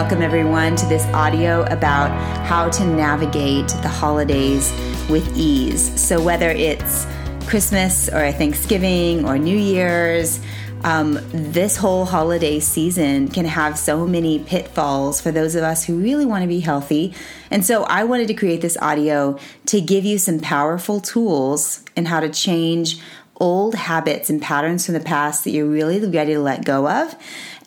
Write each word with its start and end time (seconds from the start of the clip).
welcome 0.00 0.22
everyone 0.22 0.76
to 0.76 0.86
this 0.86 1.04
audio 1.06 1.62
about 1.62 2.08
how 2.46 2.70
to 2.70 2.84
navigate 2.84 3.66
the 3.82 3.88
holidays 3.88 4.70
with 5.10 5.28
ease. 5.36 6.00
So, 6.00 6.22
whether 6.22 6.50
it's 6.50 7.04
Christmas 7.48 8.08
or 8.08 8.30
Thanksgiving 8.30 9.26
or 9.26 9.38
New 9.38 9.58
Year's, 9.58 10.40
um, 10.84 11.18
this 11.32 11.76
whole 11.76 12.04
holiday 12.04 12.60
season 12.60 13.26
can 13.26 13.44
have 13.44 13.76
so 13.76 14.06
many 14.06 14.38
pitfalls 14.38 15.20
for 15.20 15.32
those 15.32 15.56
of 15.56 15.64
us 15.64 15.84
who 15.84 15.98
really 15.98 16.24
want 16.24 16.42
to 16.42 16.48
be 16.48 16.60
healthy. 16.60 17.12
And 17.50 17.66
so, 17.66 17.82
I 17.82 18.04
wanted 18.04 18.28
to 18.28 18.34
create 18.34 18.60
this 18.60 18.76
audio 18.76 19.36
to 19.66 19.80
give 19.80 20.04
you 20.04 20.18
some 20.18 20.38
powerful 20.38 21.00
tools 21.00 21.82
in 21.96 22.04
how 22.04 22.20
to 22.20 22.28
change 22.28 23.00
old 23.40 23.74
habits 23.74 24.30
and 24.30 24.42
patterns 24.42 24.84
from 24.84 24.94
the 24.94 25.00
past 25.00 25.44
that 25.44 25.50
you're 25.50 25.66
really 25.66 26.04
ready 26.06 26.34
to 26.34 26.40
let 26.40 26.64
go 26.64 26.88
of, 26.88 27.14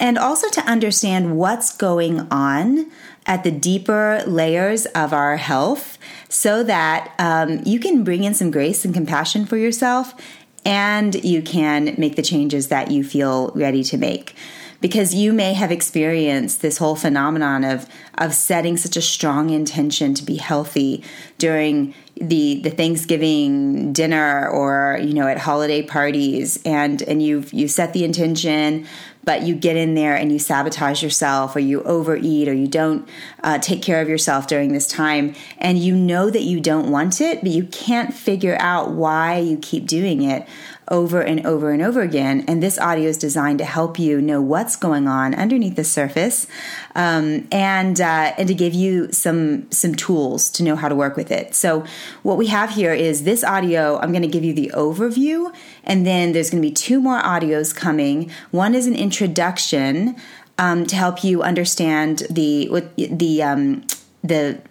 and 0.01 0.17
also 0.17 0.49
to 0.49 0.61
understand 0.61 1.37
what's 1.37 1.77
going 1.77 2.27
on 2.31 2.91
at 3.27 3.43
the 3.43 3.51
deeper 3.51 4.23
layers 4.25 4.87
of 4.87 5.13
our 5.13 5.37
health 5.37 5.99
so 6.27 6.63
that 6.63 7.13
um, 7.19 7.61
you 7.65 7.79
can 7.79 8.03
bring 8.03 8.23
in 8.23 8.33
some 8.33 8.49
grace 8.49 8.83
and 8.83 8.95
compassion 8.95 9.45
for 9.45 9.57
yourself 9.57 10.15
and 10.65 11.23
you 11.23 11.41
can 11.41 11.95
make 11.97 12.15
the 12.15 12.21
changes 12.23 12.67
that 12.69 12.89
you 12.89 13.03
feel 13.03 13.51
ready 13.53 13.83
to 13.83 13.97
make. 13.97 14.35
Because 14.79 15.13
you 15.13 15.31
may 15.31 15.53
have 15.53 15.71
experienced 15.71 16.63
this 16.63 16.79
whole 16.79 16.95
phenomenon 16.95 17.63
of 17.63 17.87
of 18.17 18.33
setting 18.33 18.77
such 18.77 18.97
a 18.97 19.01
strong 19.01 19.51
intention 19.51 20.15
to 20.15 20.23
be 20.23 20.37
healthy 20.37 21.03
during 21.37 21.93
the 22.15 22.61
the 22.61 22.71
Thanksgiving 22.71 23.93
dinner 23.93 24.49
or 24.49 24.99
you 24.99 25.13
know 25.13 25.27
at 25.27 25.37
holiday 25.37 25.83
parties 25.83 26.59
and 26.65 27.03
and 27.03 27.21
you've 27.21 27.53
you 27.53 27.67
set 27.67 27.93
the 27.93 28.03
intention 28.03 28.87
but 29.23 29.43
you 29.43 29.55
get 29.55 29.75
in 29.75 29.93
there 29.93 30.15
and 30.15 30.31
you 30.31 30.39
sabotage 30.39 31.03
yourself 31.03 31.55
or 31.55 31.59
you 31.59 31.83
overeat 31.83 32.47
or 32.47 32.53
you 32.53 32.67
don't 32.67 33.07
uh, 33.43 33.59
take 33.59 33.81
care 33.81 34.01
of 34.01 34.09
yourself 34.09 34.47
during 34.47 34.73
this 34.73 34.87
time. 34.87 35.35
And 35.57 35.77
you 35.77 35.95
know 35.95 36.29
that 36.29 36.41
you 36.41 36.59
don't 36.59 36.89
want 36.89 37.21
it 37.21 37.41
but 37.41 37.51
you 37.51 37.65
can't 37.65 38.13
figure 38.13 38.57
out 38.59 38.91
why 38.91 39.37
you 39.37 39.57
keep 39.57 39.85
doing 39.85 40.23
it 40.23 40.47
over 40.91 41.21
and 41.21 41.45
over 41.47 41.71
and 41.71 41.81
over 41.81 42.01
again 42.01 42.43
and 42.47 42.61
this 42.61 42.77
audio 42.77 43.07
is 43.09 43.17
designed 43.17 43.57
to 43.57 43.65
help 43.65 43.97
you 43.97 44.21
know 44.21 44.41
what's 44.41 44.75
going 44.75 45.07
on 45.07 45.33
underneath 45.33 45.75
the 45.75 45.83
surface 45.83 46.45
um, 46.95 47.47
and 47.51 47.99
uh, 47.99 48.33
and 48.37 48.47
to 48.47 48.53
give 48.53 48.73
you 48.73 49.11
some 49.11 49.71
some 49.71 49.95
tools 49.95 50.49
to 50.49 50.63
know 50.63 50.75
how 50.75 50.89
to 50.89 50.95
work 50.95 51.15
with 51.15 51.31
it. 51.31 51.55
So 51.55 51.85
what 52.23 52.37
we 52.37 52.47
have 52.47 52.71
here 52.71 52.93
is 52.93 53.23
this 53.23 53.43
audio. 53.43 53.97
I'm 53.99 54.11
going 54.11 54.21
to 54.21 54.27
give 54.27 54.43
you 54.43 54.53
the 54.53 54.71
overview 54.75 55.53
and 55.83 56.05
then 56.05 56.33
there's 56.33 56.49
going 56.49 56.61
to 56.61 56.67
be 56.67 56.73
two 56.73 56.99
more 56.99 57.21
audios 57.21 57.75
coming. 57.75 58.29
One 58.51 58.75
is 58.75 58.87
an 58.87 58.95
introduction 58.95 60.15
um, 60.57 60.85
to 60.87 60.95
help 60.95 61.23
you 61.23 61.41
understand 61.41 62.23
the 62.29 62.85
the 62.97 63.43
um, 63.43 63.85
the 64.23 64.61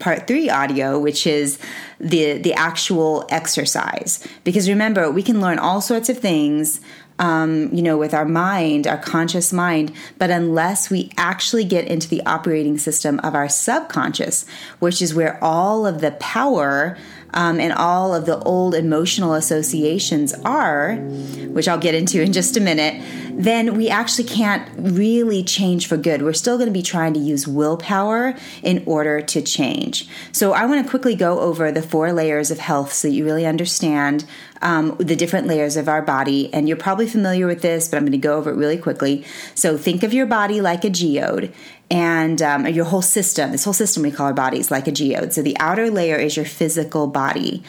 part 0.00 0.26
three 0.26 0.50
audio, 0.50 0.98
which 0.98 1.26
is 1.26 1.58
the 2.00 2.38
the 2.38 2.54
actual 2.54 3.26
exercise. 3.30 4.26
Because 4.42 4.68
remember, 4.68 5.10
we 5.10 5.22
can 5.22 5.40
learn 5.40 5.58
all 5.58 5.80
sorts 5.80 6.08
of 6.08 6.18
things. 6.18 6.80
Um, 7.18 7.68
you 7.70 7.82
know, 7.82 7.98
with 7.98 8.14
our 8.14 8.24
mind, 8.24 8.86
our 8.86 8.96
conscious 8.96 9.52
mind, 9.52 9.92
but 10.16 10.30
unless 10.30 10.88
we 10.88 11.12
actually 11.18 11.64
get 11.64 11.86
into 11.86 12.08
the 12.08 12.24
operating 12.24 12.78
system 12.78 13.20
of 13.20 13.34
our 13.34 13.46
subconscious, 13.46 14.46
which 14.78 15.02
is 15.02 15.12
where 15.12 15.38
all 15.44 15.86
of 15.86 16.00
the 16.00 16.12
power 16.12 16.96
um, 17.34 17.60
and 17.60 17.72
all 17.72 18.14
of 18.14 18.26
the 18.26 18.38
old 18.40 18.74
emotional 18.74 19.34
associations 19.34 20.34
are, 20.44 20.96
which 20.96 21.68
I'll 21.68 21.78
get 21.78 21.94
into 21.94 22.20
in 22.22 22.32
just 22.32 22.56
a 22.56 22.60
minute, 22.60 23.02
then 23.32 23.76
we 23.76 23.88
actually 23.88 24.24
can't 24.24 24.68
really 24.76 25.42
change 25.42 25.86
for 25.86 25.96
good. 25.96 26.22
We're 26.22 26.32
still 26.32 26.56
going 26.56 26.68
to 26.68 26.72
be 26.72 26.82
trying 26.82 27.14
to 27.14 27.20
use 27.20 27.46
willpower 27.46 28.34
in 28.62 28.82
order 28.86 29.20
to 29.22 29.42
change. 29.42 30.08
So 30.32 30.52
I 30.52 30.66
want 30.66 30.84
to 30.84 30.90
quickly 30.90 31.14
go 31.14 31.40
over 31.40 31.72
the 31.72 31.82
four 31.82 32.12
layers 32.12 32.50
of 32.50 32.58
health 32.58 32.92
so 32.92 33.08
that 33.08 33.14
you 33.14 33.24
really 33.24 33.46
understand 33.46 34.24
um, 34.62 34.96
the 34.98 35.16
different 35.16 35.46
layers 35.46 35.76
of 35.76 35.88
our 35.88 36.02
body. 36.02 36.52
And 36.52 36.68
you're 36.68 36.76
probably 36.76 37.06
familiar 37.06 37.46
with 37.46 37.62
this, 37.62 37.88
but 37.88 37.96
I'm 37.96 38.02
going 38.02 38.12
to 38.12 38.18
go 38.18 38.36
over 38.36 38.50
it 38.50 38.56
really 38.56 38.76
quickly. 38.76 39.24
So 39.54 39.78
think 39.78 40.02
of 40.02 40.12
your 40.12 40.26
body 40.26 40.60
like 40.60 40.84
a 40.84 40.90
geode 40.90 41.52
and 41.90 42.40
um, 42.40 42.66
your 42.68 42.84
whole 42.84 43.02
system, 43.02 43.50
this 43.52 43.64
whole 43.64 43.72
system 43.72 44.02
we 44.02 44.10
call 44.10 44.26
our 44.26 44.34
bodies 44.34 44.70
like 44.70 44.86
a 44.86 44.92
geode. 44.92 45.32
So 45.32 45.42
the 45.42 45.56
outer 45.58 45.90
layer 45.90 46.16
is 46.16 46.36
your 46.36 46.46
physical 46.46 47.06
body. 47.06 47.62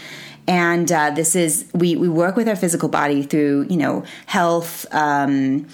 And 0.48 0.92
uh, 0.92 1.12
this 1.12 1.36
is, 1.36 1.66
we, 1.74 1.96
we 1.96 2.09
work 2.09 2.36
with 2.36 2.48
our 2.48 2.56
physical 2.56 2.90
body 2.90 3.24
through, 3.24 3.68
you 3.70 3.78
know, 3.78 4.04
health, 4.26 4.86
um, 4.94 5.68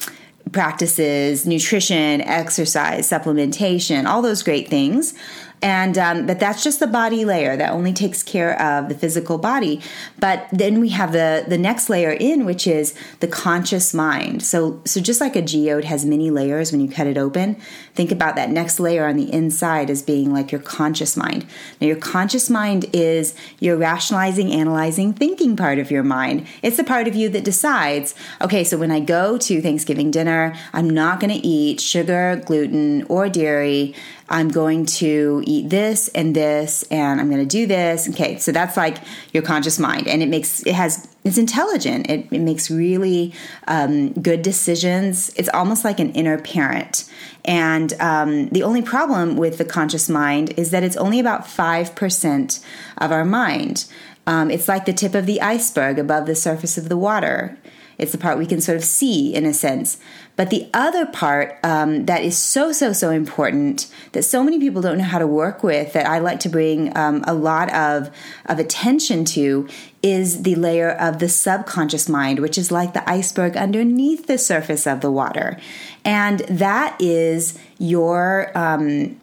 practices, 0.52 1.46
nutrition, 1.46 2.22
exercise, 2.22 3.10
supplementation, 3.10 4.06
all 4.06 4.22
those 4.22 4.44
great 4.44 4.70
things 4.70 5.14
and 5.62 5.98
um, 5.98 6.26
but 6.26 6.40
that's 6.40 6.64
just 6.64 6.80
the 6.80 6.88
body 6.88 7.26
layer 7.26 7.58
that 7.58 7.72
only 7.72 7.94
takes 7.94 8.24
care 8.24 8.60
of 8.62 8.90
the 8.90 8.96
physical 8.96 9.38
body. 9.38 9.82
But 10.20 10.48
then 10.52 10.80
we 10.80 10.90
have 10.90 11.12
the 11.12 11.46
the 11.48 11.58
next 11.58 11.90
layer 11.90 12.12
in 12.12 12.46
which 12.46 12.68
is 12.68 12.94
the 13.20 13.28
conscious 13.28 13.94
mind. 13.94 14.44
So 14.44 14.82
so 14.86 15.02
just 15.02 15.22
like 15.22 15.36
a 15.36 15.42
geode 15.42 15.86
has 15.86 16.06
many 16.06 16.30
layers 16.30 16.72
when 16.72 16.82
you 16.82 16.90
cut 16.90 17.08
it 17.08 17.18
open 17.18 17.58
think 17.94 18.12
about 18.12 18.36
that 18.36 18.52
next 18.52 18.80
layer 18.80 19.08
on 19.08 19.18
the 19.18 19.32
inside 19.34 19.90
as 19.90 20.04
being 20.04 20.32
like 20.32 20.52
your 20.52 20.62
conscious 20.62 21.18
mind. 21.18 21.46
Now 21.82 21.88
your 21.88 21.96
conscious 21.96 22.50
mind 22.50 22.86
is 22.94 23.34
your 23.60 23.76
rationalizing 23.76 24.52
analyzing 24.52 25.14
thinking 25.14 25.56
part 25.56 25.80
of 25.80 25.90
your 25.90 26.04
mind. 26.04 26.46
It's 26.62 26.78
the 26.78 26.84
part 26.84 27.08
of 27.08 27.16
you 27.16 27.30
that 27.30 27.44
decides 27.44 28.14
okay 28.42 28.64
so 28.64 28.78
when 28.78 28.92
i 28.92 29.00
go 29.00 29.38
to 29.38 29.62
thanksgiving 29.62 30.12
dinner 30.12 30.56
i'm 30.74 30.90
not 30.90 31.20
going 31.20 31.34
to 31.34 31.48
eat 31.48 31.80
sugar 31.80 32.42
gluten 32.46 33.04
or 33.04 33.30
dairy 33.30 33.96
I'm 34.30 34.50
going 34.50 34.86
to 34.86 35.42
eat 35.46 35.70
this 35.70 36.10
and 36.10 36.36
this 36.36 36.84
and 36.92 37.22
I'm 37.22 37.30
going 37.30 37.42
to 37.42 37.46
do 37.46 37.66
this. 37.66 38.10
Okay, 38.10 38.38
so 38.38 38.52
that's 38.52 38.76
like 38.76 38.98
your 39.34 39.44
conscious 39.44 39.80
mind, 39.80 40.08
and 40.08 40.22
it 40.22 40.30
makes 40.30 40.66
it 40.66 40.76
has 40.76 41.08
it's 41.24 41.38
intelligent. 41.38 42.10
It, 42.10 42.28
it 42.32 42.40
makes 42.40 42.72
really 42.72 43.34
um, 43.68 44.14
good 44.14 44.42
decisions. 44.42 45.30
It's 45.36 45.50
almost 45.50 45.84
like 45.84 46.00
an 46.00 46.12
inner 46.14 46.38
parent. 46.40 47.10
And 47.44 47.94
um, 48.02 48.50
the 48.50 48.64
only 48.64 48.82
problem 48.82 49.38
with 49.38 49.58
the 49.58 49.66
conscious 49.66 50.10
mind 50.10 50.54
is 50.58 50.72
that 50.72 50.84
it's 50.84 50.98
only 50.98 51.20
about 51.20 51.48
five 51.48 51.96
percent 51.96 52.60
of 52.98 53.12
our 53.12 53.26
mind. 53.26 53.86
Um, 54.26 54.52
it's 54.52 54.68
like 54.68 54.86
the 54.86 54.94
tip 54.94 55.16
of 55.16 55.26
the 55.26 55.42
iceberg 55.42 56.00
above 56.00 56.26
the 56.26 56.36
surface 56.36 56.78
of 56.78 56.90
the 56.90 56.98
water. 56.98 57.58
It's 57.98 58.12
the 58.12 58.18
part 58.18 58.38
we 58.38 58.46
can 58.46 58.62
sort 58.62 58.78
of 58.78 58.84
see 58.84 59.34
in 59.34 59.46
a 59.46 59.54
sense. 59.54 59.98
But 60.36 60.52
the 60.52 60.70
other 60.74 61.06
part 61.08 61.58
um, 61.64 62.06
that 62.06 62.24
is 62.24 62.38
so, 62.38 62.72
so, 62.72 62.94
so 62.94 63.10
important 63.10 63.92
that 64.12 64.24
so 64.24 64.44
many 64.44 64.60
people 64.60 64.82
don't 64.82 65.00
know 65.00 65.04
how 65.04 65.18
to 65.18 65.26
work 65.26 65.64
with, 65.64 65.94
that 65.94 66.06
I 66.06 66.20
like 66.20 66.40
to 66.42 66.50
bring 66.50 66.96
um, 66.96 67.24
a 67.28 67.34
lot 67.34 67.74
of, 67.74 68.12
of 68.46 68.60
attention 68.60 69.26
to, 69.26 69.68
is 70.04 70.44
the 70.44 70.56
layer 70.56 70.92
of 70.92 71.18
the 71.20 71.28
subconscious 71.28 72.08
mind, 72.08 72.40
which 72.40 72.58
is 72.58 72.72
like 72.72 72.94
the 72.94 73.10
iceberg 73.10 73.58
underneath 73.58 74.28
the 74.28 74.38
surface 74.38 74.86
of 74.86 75.02
the 75.02 75.12
water. 75.12 75.58
And 76.06 76.40
that 76.42 76.96
is 77.02 77.58
your. 77.80 78.52
Um, 78.56 79.20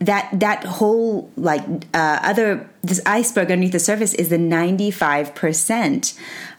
that 0.00 0.28
that 0.38 0.64
whole 0.64 1.30
like 1.36 1.62
uh, 1.94 2.20
other 2.22 2.68
this 2.82 3.00
iceberg 3.04 3.50
underneath 3.50 3.72
the 3.72 3.80
surface 3.80 4.14
is 4.14 4.28
the 4.28 4.36
95% 4.36 6.16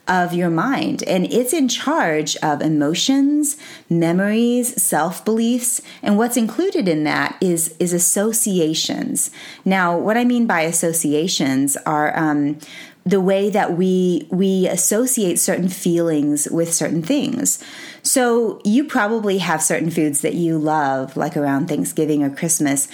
of 0.10 0.34
your 0.34 0.50
mind. 0.50 1.04
And 1.04 1.32
it's 1.32 1.54
in 1.54 1.70
charge 1.70 2.36
of 2.38 2.62
emotions, 2.62 3.58
memories, 3.90 4.82
self 4.82 5.24
beliefs. 5.24 5.82
And 6.02 6.18
what's 6.18 6.36
included 6.36 6.88
in 6.88 7.04
that 7.04 7.38
is, 7.40 7.76
is 7.80 7.94
associations. 7.94 9.30
Now, 9.64 9.98
what 9.98 10.18
I 10.18 10.26
mean 10.26 10.48
by 10.48 10.62
associations 10.62 11.78
are 11.86 12.18
um, 12.18 12.58
the 13.06 13.22
way 13.22 13.50
that 13.50 13.78
we 13.78 14.28
we 14.30 14.68
associate 14.68 15.40
certain 15.40 15.70
feelings 15.70 16.50
with 16.50 16.74
certain 16.74 17.02
things. 17.02 17.64
So 18.02 18.62
you 18.64 18.84
probably 18.84 19.38
have 19.40 19.62
certain 19.62 19.92
foods 19.92 20.22
that 20.22 20.34
you 20.34 20.58
love, 20.58 21.16
like 21.16 21.38
around 21.38 21.68
Thanksgiving 21.68 22.24
or 22.24 22.30
Christmas, 22.30 22.88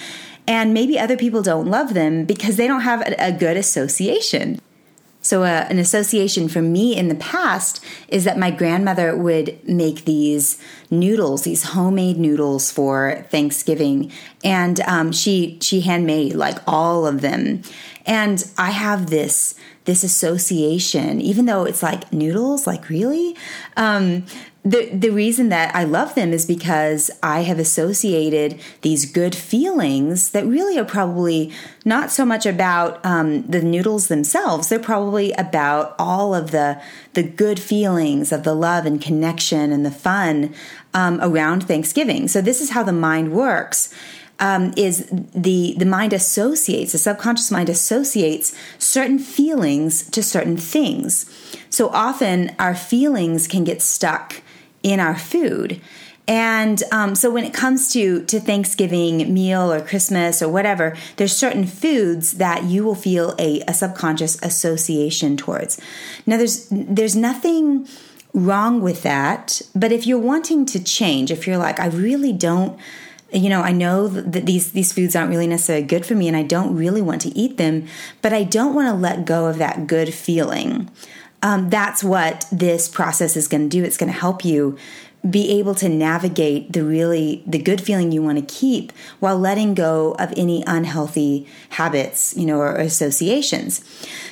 and 0.46 0.72
maybe 0.72 0.98
other 0.98 1.16
people 1.16 1.42
don't 1.42 1.66
love 1.66 1.94
them 1.94 2.24
because 2.24 2.56
they 2.56 2.66
don't 2.66 2.82
have 2.82 3.02
a, 3.18 3.32
good 3.32 3.56
association. 3.56 4.60
So, 5.20 5.42
uh, 5.42 5.66
an 5.68 5.78
association 5.80 6.48
for 6.48 6.62
me 6.62 6.96
in 6.96 7.08
the 7.08 7.16
past 7.16 7.84
is 8.06 8.22
that 8.24 8.38
my 8.38 8.52
grandmother 8.52 9.16
would 9.16 9.58
make 9.68 10.04
these 10.04 10.62
noodles, 10.88 11.42
these 11.42 11.64
homemade 11.64 12.16
noodles 12.16 12.70
for 12.70 13.26
Thanksgiving, 13.28 14.12
and 14.44 14.78
um, 14.82 15.10
she 15.10 15.58
she 15.60 15.80
handmade 15.80 16.34
like 16.36 16.58
all 16.66 17.06
of 17.06 17.22
them. 17.22 17.62
And 18.06 18.48
I 18.56 18.70
have 18.70 19.10
this 19.10 19.56
this 19.86 20.04
association, 20.04 21.20
even 21.20 21.46
though 21.46 21.64
it's 21.64 21.82
like 21.82 22.12
noodles, 22.12 22.66
like 22.66 22.88
really. 22.88 23.36
Um, 23.76 24.24
the 24.66 24.90
the 24.92 25.10
reason 25.10 25.48
that 25.50 25.74
I 25.76 25.84
love 25.84 26.16
them 26.16 26.32
is 26.32 26.44
because 26.44 27.08
I 27.22 27.42
have 27.42 27.60
associated 27.60 28.60
these 28.82 29.10
good 29.10 29.34
feelings 29.36 30.30
that 30.30 30.44
really 30.44 30.76
are 30.76 30.84
probably 30.84 31.52
not 31.84 32.10
so 32.10 32.26
much 32.26 32.46
about 32.46 33.04
um, 33.06 33.46
the 33.46 33.62
noodles 33.62 34.08
themselves. 34.08 34.68
They're 34.68 34.80
probably 34.80 35.30
about 35.32 35.94
all 36.00 36.34
of 36.34 36.50
the 36.50 36.82
the 37.14 37.22
good 37.22 37.60
feelings 37.60 38.32
of 38.32 38.42
the 38.42 38.54
love 38.54 38.86
and 38.86 39.00
connection 39.00 39.70
and 39.70 39.86
the 39.86 39.90
fun 39.92 40.52
um, 40.94 41.20
around 41.22 41.62
Thanksgiving. 41.68 42.26
So 42.26 42.40
this 42.40 42.60
is 42.60 42.70
how 42.70 42.82
the 42.82 42.92
mind 42.92 43.30
works. 43.32 43.94
Um, 44.38 44.72
is 44.76 45.08
the 45.10 45.74
the 45.78 45.86
mind 45.86 46.12
associates 46.12 46.92
the 46.92 46.98
subconscious 46.98 47.50
mind 47.50 47.68
associates 47.68 48.54
certain 48.78 49.18
feelings 49.18 50.08
to 50.10 50.22
certain 50.22 50.56
things. 50.56 51.26
So 51.70 51.88
often 51.88 52.54
our 52.58 52.74
feelings 52.74 53.48
can 53.48 53.64
get 53.64 53.82
stuck 53.82 54.42
in 54.82 55.00
our 55.00 55.16
food. 55.16 55.80
And 56.28 56.82
um, 56.90 57.14
so 57.14 57.30
when 57.30 57.44
it 57.44 57.54
comes 57.54 57.92
to 57.92 58.24
to 58.24 58.40
Thanksgiving 58.40 59.32
meal 59.32 59.72
or 59.72 59.80
Christmas 59.80 60.42
or 60.42 60.48
whatever, 60.48 60.96
there's 61.16 61.36
certain 61.36 61.66
foods 61.66 62.32
that 62.32 62.64
you 62.64 62.84
will 62.84 62.96
feel 62.96 63.34
a, 63.38 63.62
a 63.68 63.74
subconscious 63.74 64.40
association 64.42 65.36
towards. 65.36 65.80
Now 66.26 66.36
there's 66.36 66.68
there's 66.70 67.16
nothing 67.16 67.86
wrong 68.34 68.82
with 68.82 69.02
that, 69.02 69.62
but 69.74 69.92
if 69.92 70.06
you're 70.06 70.18
wanting 70.18 70.66
to 70.66 70.82
change, 70.82 71.30
if 71.30 71.46
you're 71.46 71.56
like, 71.56 71.80
I 71.80 71.86
really 71.86 72.32
don't 72.32 72.78
you 73.32 73.48
know, 73.48 73.60
I 73.60 73.72
know 73.72 74.08
that 74.08 74.46
these 74.46 74.72
these 74.72 74.92
foods 74.92 75.16
aren't 75.16 75.30
really 75.30 75.46
necessarily 75.46 75.84
good 75.84 76.06
for 76.06 76.14
me 76.14 76.28
and 76.28 76.36
I 76.36 76.42
don't 76.42 76.76
really 76.76 77.02
want 77.02 77.22
to 77.22 77.36
eat 77.36 77.56
them, 77.56 77.86
but 78.22 78.32
I 78.32 78.44
don't 78.44 78.74
want 78.74 78.88
to 78.88 78.94
let 78.94 79.24
go 79.24 79.46
of 79.46 79.58
that 79.58 79.86
good 79.86 80.14
feeling. 80.14 80.90
Um, 81.42 81.68
that's 81.68 82.02
what 82.02 82.46
this 82.50 82.88
process 82.88 83.36
is 83.36 83.46
going 83.46 83.68
to 83.68 83.68
do. 83.68 83.84
It's 83.84 83.96
going 83.96 84.12
to 84.12 84.18
help 84.18 84.44
you 84.44 84.78
be 85.28 85.58
able 85.58 85.74
to 85.74 85.88
navigate 85.88 86.72
the 86.72 86.84
really 86.84 87.42
the 87.46 87.58
good 87.58 87.80
feeling 87.80 88.12
you 88.12 88.22
want 88.22 88.38
to 88.38 88.54
keep 88.54 88.92
while 89.18 89.38
letting 89.38 89.74
go 89.74 90.12
of 90.18 90.32
any 90.36 90.62
unhealthy 90.66 91.46
habits 91.70 92.36
you 92.36 92.46
know 92.46 92.58
or 92.58 92.76
associations 92.76 93.82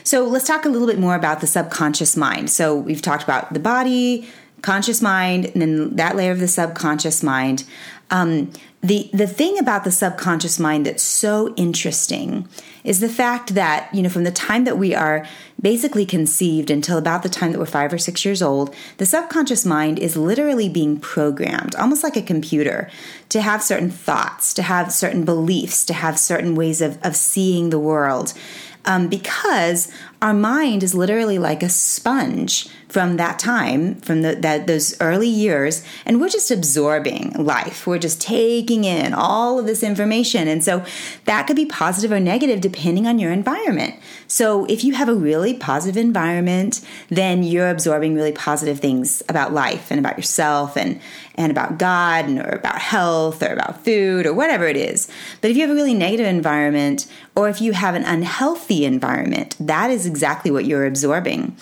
so 0.05 0.25
let's 0.25 0.46
talk 0.46 0.64
a 0.64 0.69
little 0.69 0.87
bit 0.87 0.99
more 0.99 1.17
about 1.17 1.41
the 1.41 1.46
subconscious 1.46 2.17
mind 2.17 2.49
so 2.50 2.76
we've 2.76 3.02
talked 3.02 3.25
about 3.25 3.52
the 3.52 3.58
body 3.58 4.29
conscious 4.62 5.02
mind 5.02 5.46
and 5.46 5.61
then 5.61 5.96
that 5.96 6.14
layer 6.14 6.31
of 6.31 6.38
the 6.38 6.49
subconscious 6.49 7.23
mind 7.23 7.64
um, 8.11 8.52
the 8.84 9.08
the 9.14 9.26
thing 9.26 9.58
about 9.58 9.84
the 9.84 9.90
subconscious 9.90 10.60
mind 10.60 10.84
that's 10.84 11.02
so 11.02 11.54
interesting 11.56 12.46
is 12.84 13.00
the 13.00 13.08
fact 13.08 13.54
that 13.54 13.88
you 13.94 14.02
know 14.02 14.10
from 14.10 14.25
the 14.25 14.31
time 14.31 14.64
that 14.64 14.76
we 14.76 14.94
are 14.94 15.26
basically 15.60 16.04
conceived 16.04 16.70
until 16.70 16.98
about 16.98 17.22
the 17.22 17.28
time 17.31 17.52
that 17.52 17.58
we're 17.58 17.64
5 17.64 17.94
or 17.94 17.98
6 17.98 18.25
years 18.26 18.42
old 18.42 18.75
the 18.98 19.06
subconscious 19.06 19.64
mind 19.64 19.98
is 19.98 20.19
literally 20.19 20.69
being 20.69 21.00
programmed 21.00 21.75
almost 21.76 22.04
like 22.04 22.16
a 22.16 22.22
computer 22.22 22.90
to 23.31 23.40
have 23.40 23.62
certain 23.62 23.90
thoughts 23.90 24.52
to 24.52 24.62
have 24.62 24.92
certain 24.92 25.25
beliefs 25.25 25.86
to 25.86 25.94
have 25.94 26.19
certain 26.19 26.54
ways 26.54 26.82
of, 26.82 26.98
of 27.02 27.16
seeing 27.16 27.70
the 27.70 27.78
world. 27.78 28.34
Um, 28.86 29.08
because 29.08 29.90
our 30.25 30.32
mind 30.32 30.82
is 30.82 30.94
literally 30.94 31.38
like 31.38 31.62
a 31.62 31.69
sponge 31.69 32.67
from 32.88 33.17
that 33.17 33.38
time, 33.41 33.97
from 33.97 34.23
the, 34.23 34.37
that 34.37 34.67
those 34.67 34.99
early 35.00 35.29
years, 35.29 35.85
and 36.06 36.21
we're 36.21 36.29
just 36.29 36.50
absorbing 36.50 37.32
life. 37.32 37.87
We're 37.87 37.99
just 37.99 38.23
taking 38.23 38.85
in 38.85 39.12
all 39.12 39.59
of 39.59 39.67
this 39.67 39.82
information, 39.82 40.49
and 40.49 40.65
so 40.65 40.82
that 41.25 41.47
could 41.47 41.56
be 41.56 41.67
positive 41.67 42.11
or 42.11 42.21
negative 42.21 42.62
depending 42.62 43.06
on 43.06 43.19
your 43.19 43.32
environment. 43.32 43.97
So 44.29 44.65
if 44.67 44.82
you 44.82 44.94
have 44.94 45.09
a 45.09 45.15
really 45.15 45.55
positive 45.55 45.97
environment, 45.97 46.81
then 47.09 47.43
you're 47.43 47.69
absorbing 47.69 48.15
really 48.15 48.32
positive 48.32 48.81
things 48.81 49.23
about 49.29 49.53
life 49.53 49.91
and 49.91 49.99
about 49.99 50.17
yourself 50.17 50.77
and 50.77 51.00
and 51.37 51.50
about 51.50 51.79
God 51.79 52.27
and 52.27 52.38
or 52.38 52.50
about 52.50 52.79
health 52.79 53.43
or 53.43 53.53
about 53.53 53.85
food 53.85 54.25
or 54.25 54.32
whatever 54.32 54.67
it 54.67 54.77
is. 54.77 55.09
But 55.41 55.50
if 55.50 55.56
you 55.56 55.62
have 55.62 55.70
a 55.70 55.75
really 55.75 55.94
negative 55.94 56.27
environment 56.27 57.06
or 57.35 57.49
if 57.49 57.61
you 57.61 57.73
have 57.73 57.97
an 57.97 58.05
unhealthy 58.05 58.85
environment, 58.85 59.56
that 59.59 59.91
is 59.91 60.06
exactly 60.14 60.50
what 60.50 60.64
you're 60.64 60.87
absorbing. 60.87 61.56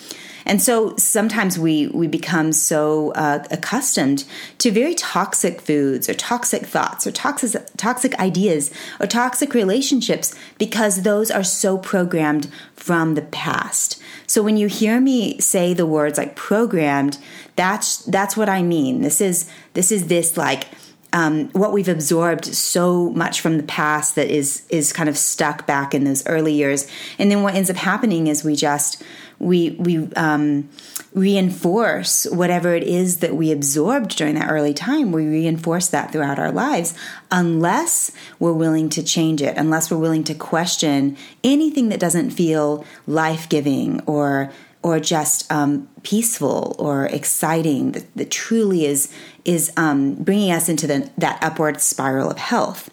And 0.44 0.60
so 0.60 0.96
sometimes 0.96 1.58
we 1.58 1.87
we 1.88 2.06
become 2.06 2.52
so 2.52 3.12
uh, 3.12 3.44
accustomed 3.50 4.25
to 4.58 4.70
very 4.70 4.94
toxic 4.94 5.60
foods 5.60 6.08
or 6.08 6.14
toxic 6.14 6.66
thoughts 6.66 7.06
or 7.06 7.12
toxic 7.12 7.62
toxic 7.76 8.19
ideas 8.19 8.70
or 9.00 9.06
toxic 9.06 9.54
relationships 9.54 10.34
because 10.58 11.02
those 11.02 11.31
are 11.31 11.44
so 11.44 11.78
programmed 11.78 12.49
from 12.75 13.14
the 13.14 13.22
past. 13.22 14.02
So 14.26 14.43
when 14.43 14.56
you 14.56 14.66
hear 14.66 15.00
me 15.00 15.38
say 15.38 15.75
the 15.75 15.87
words 15.87 16.19
like 16.19 16.34
programmed, 16.34 17.19
that's 17.56 17.98
that's 17.98 18.37
what 18.37 18.48
I 18.48 18.62
mean. 18.62 19.02
This 19.02 19.20
is 19.20 19.48
this 19.75 19.93
is 19.93 20.08
this 20.08 20.37
like 20.37 20.64
um, 21.12 21.49
what 21.50 21.73
we've 21.73 21.88
absorbed 21.88 22.47
so 22.47 23.11
much 23.11 23.41
from 23.41 23.56
the 23.59 23.62
past 23.62 24.14
that 24.14 24.29
is 24.29 24.64
is 24.70 24.93
kind 24.93 25.09
of 25.09 25.19
stuck 25.19 25.67
back 25.67 25.94
in 25.94 26.05
those 26.05 26.26
early 26.26 26.55
years, 26.55 26.87
and 27.19 27.31
then 27.31 27.43
what 27.43 27.55
ends 27.55 27.69
up 27.69 27.76
happening 27.76 28.29
is 28.29 28.43
we 28.44 28.56
just 28.56 29.03
we 29.38 29.70
we 29.70 30.11
um, 30.14 30.70
reinforce 31.12 32.25
whatever 32.26 32.75
it 32.75 32.85
is 32.85 33.19
that 33.19 33.35
we 33.35 33.53
absorbed 33.53 34.17
during 34.17 34.37
that 34.37 34.50
early 34.50 34.73
time. 34.73 35.12
We 35.12 35.26
reinforce 35.26 35.88
that 35.88 36.12
throughout 36.12 36.38
our 36.38 36.53
lives, 36.53 36.94
unless 37.31 38.11
we're 38.38 38.53
willing 38.53 38.88
to 38.91 39.03
change 39.03 39.43
it, 39.43 39.56
unless 39.56 39.91
we're 39.91 39.99
willing 39.99 40.25
to 40.25 40.35
question 40.35 41.17
anything 41.44 41.91
that 41.91 42.00
doesn't 42.00 42.31
feel 42.31 42.87
life 43.06 43.49
giving 43.49 44.00
or 44.06 44.50
or 44.82 44.99
just 45.00 45.50
um, 45.52 45.88
peaceful 46.02 46.75
or 46.79 47.06
exciting 47.06 47.93
that, 47.93 48.17
that, 48.17 48.31
truly 48.31 48.84
is 48.84 49.12
is 49.44 49.73
um, 49.76 50.14
bringing 50.14 50.52
us 50.52 50.69
into 50.69 50.87
the, 50.87 51.11
that 51.19 51.43
upward 51.43 51.81
spiral 51.81 52.31
of 52.31 52.38
health. 52.38 52.90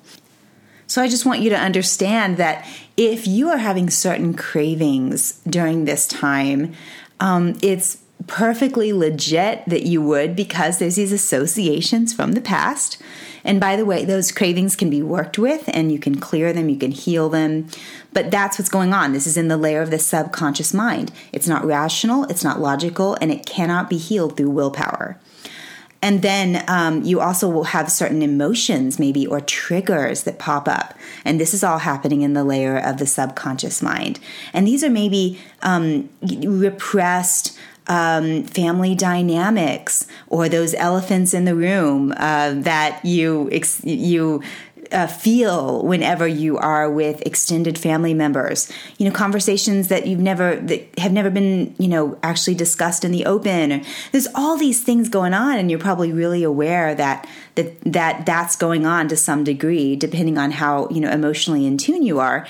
So 0.87 1.01
I 1.01 1.07
just 1.07 1.25
want 1.25 1.41
you 1.41 1.49
to 1.51 1.55
understand 1.55 2.37
that 2.37 2.67
if 2.97 3.27
you 3.27 3.49
are 3.49 3.59
having 3.59 3.89
certain 3.89 4.33
cravings 4.33 5.39
during 5.47 5.85
this 5.85 6.07
time, 6.07 6.73
um, 7.19 7.57
it's 7.61 7.99
perfectly 8.27 8.91
legit 8.91 9.63
that 9.67 9.83
you 9.83 10.01
would 10.01 10.35
because 10.35 10.79
there's 10.79 10.95
these 10.95 11.11
associations 11.11 12.13
from 12.13 12.33
the 12.33 12.41
past. 12.41 13.01
And 13.43 13.59
by 13.59 13.75
the 13.75 13.85
way, 13.85 14.05
those 14.05 14.31
cravings 14.31 14.75
can 14.75 14.89
be 14.89 15.01
worked 15.01 15.37
with 15.37 15.69
and 15.73 15.91
you 15.91 15.99
can 15.99 16.19
clear 16.19 16.53
them, 16.53 16.69
you 16.69 16.77
can 16.77 16.91
heal 16.91 17.29
them. 17.29 17.67
But 18.13 18.31
that's 18.31 18.57
what's 18.57 18.69
going 18.69 18.93
on. 18.93 19.13
This 19.13 19.27
is 19.27 19.37
in 19.37 19.47
the 19.47 19.57
layer 19.57 19.81
of 19.81 19.91
the 19.91 19.99
subconscious 19.99 20.73
mind. 20.73 21.11
It's 21.31 21.47
not 21.47 21.65
rational, 21.65 22.25
it's 22.25 22.43
not 22.43 22.59
logical, 22.59 23.17
and 23.21 23.31
it 23.31 23.45
cannot 23.45 23.89
be 23.89 23.97
healed 23.97 24.37
through 24.37 24.51
willpower. 24.51 25.17
And 26.01 26.21
then 26.21 26.63
um, 26.67 27.03
you 27.03 27.19
also 27.19 27.49
will 27.49 27.65
have 27.65 27.91
certain 27.91 28.21
emotions, 28.21 28.99
maybe, 28.99 29.27
or 29.27 29.41
triggers 29.41 30.23
that 30.23 30.39
pop 30.39 30.67
up. 30.67 30.93
And 31.25 31.39
this 31.39 31.53
is 31.53 31.63
all 31.63 31.79
happening 31.79 32.21
in 32.21 32.33
the 32.33 32.43
layer 32.43 32.77
of 32.77 32.97
the 32.97 33.05
subconscious 33.05 33.81
mind. 33.81 34.19
And 34.53 34.65
these 34.65 34.83
are 34.83 34.89
maybe 34.89 35.39
um, 35.61 36.09
repressed 36.21 37.57
um, 37.89 38.43
family 38.43 38.95
dynamics 38.95 40.07
or 40.27 40.47
those 40.47 40.73
elephants 40.75 41.33
in 41.33 41.45
the 41.45 41.55
room 41.55 42.13
uh, 42.15 42.53
that 42.53 43.03
you 43.03 43.49
you 43.83 44.41
uh, 44.91 45.07
feel 45.07 45.83
whenever 45.83 46.27
you 46.27 46.57
are 46.57 46.89
with 46.89 47.21
extended 47.25 47.77
family 47.77 48.13
members. 48.13 48.71
You 48.97 49.07
know, 49.07 49.11
conversations 49.11 49.87
that 49.89 50.07
you've 50.07 50.19
never 50.19 50.55
that 50.55 50.99
have 50.99 51.11
never 51.11 51.29
been 51.29 51.75
you 51.77 51.87
know 51.87 52.17
actually 52.23 52.55
discussed 52.55 53.03
in 53.03 53.11
the 53.11 53.25
open. 53.25 53.83
There's 54.11 54.27
all 54.35 54.57
these 54.57 54.81
things 54.81 55.09
going 55.09 55.33
on, 55.33 55.57
and 55.57 55.69
you're 55.69 55.79
probably 55.79 56.11
really 56.11 56.43
aware 56.43 56.93
that 56.95 57.27
that 57.55 57.79
that 57.81 58.25
that's 58.25 58.55
going 58.55 58.85
on 58.85 59.07
to 59.09 59.17
some 59.17 59.43
degree, 59.43 59.95
depending 59.95 60.37
on 60.37 60.51
how 60.51 60.87
you 60.89 61.01
know 61.01 61.11
emotionally 61.11 61.65
in 61.65 61.77
tune 61.77 62.03
you 62.03 62.19
are. 62.19 62.47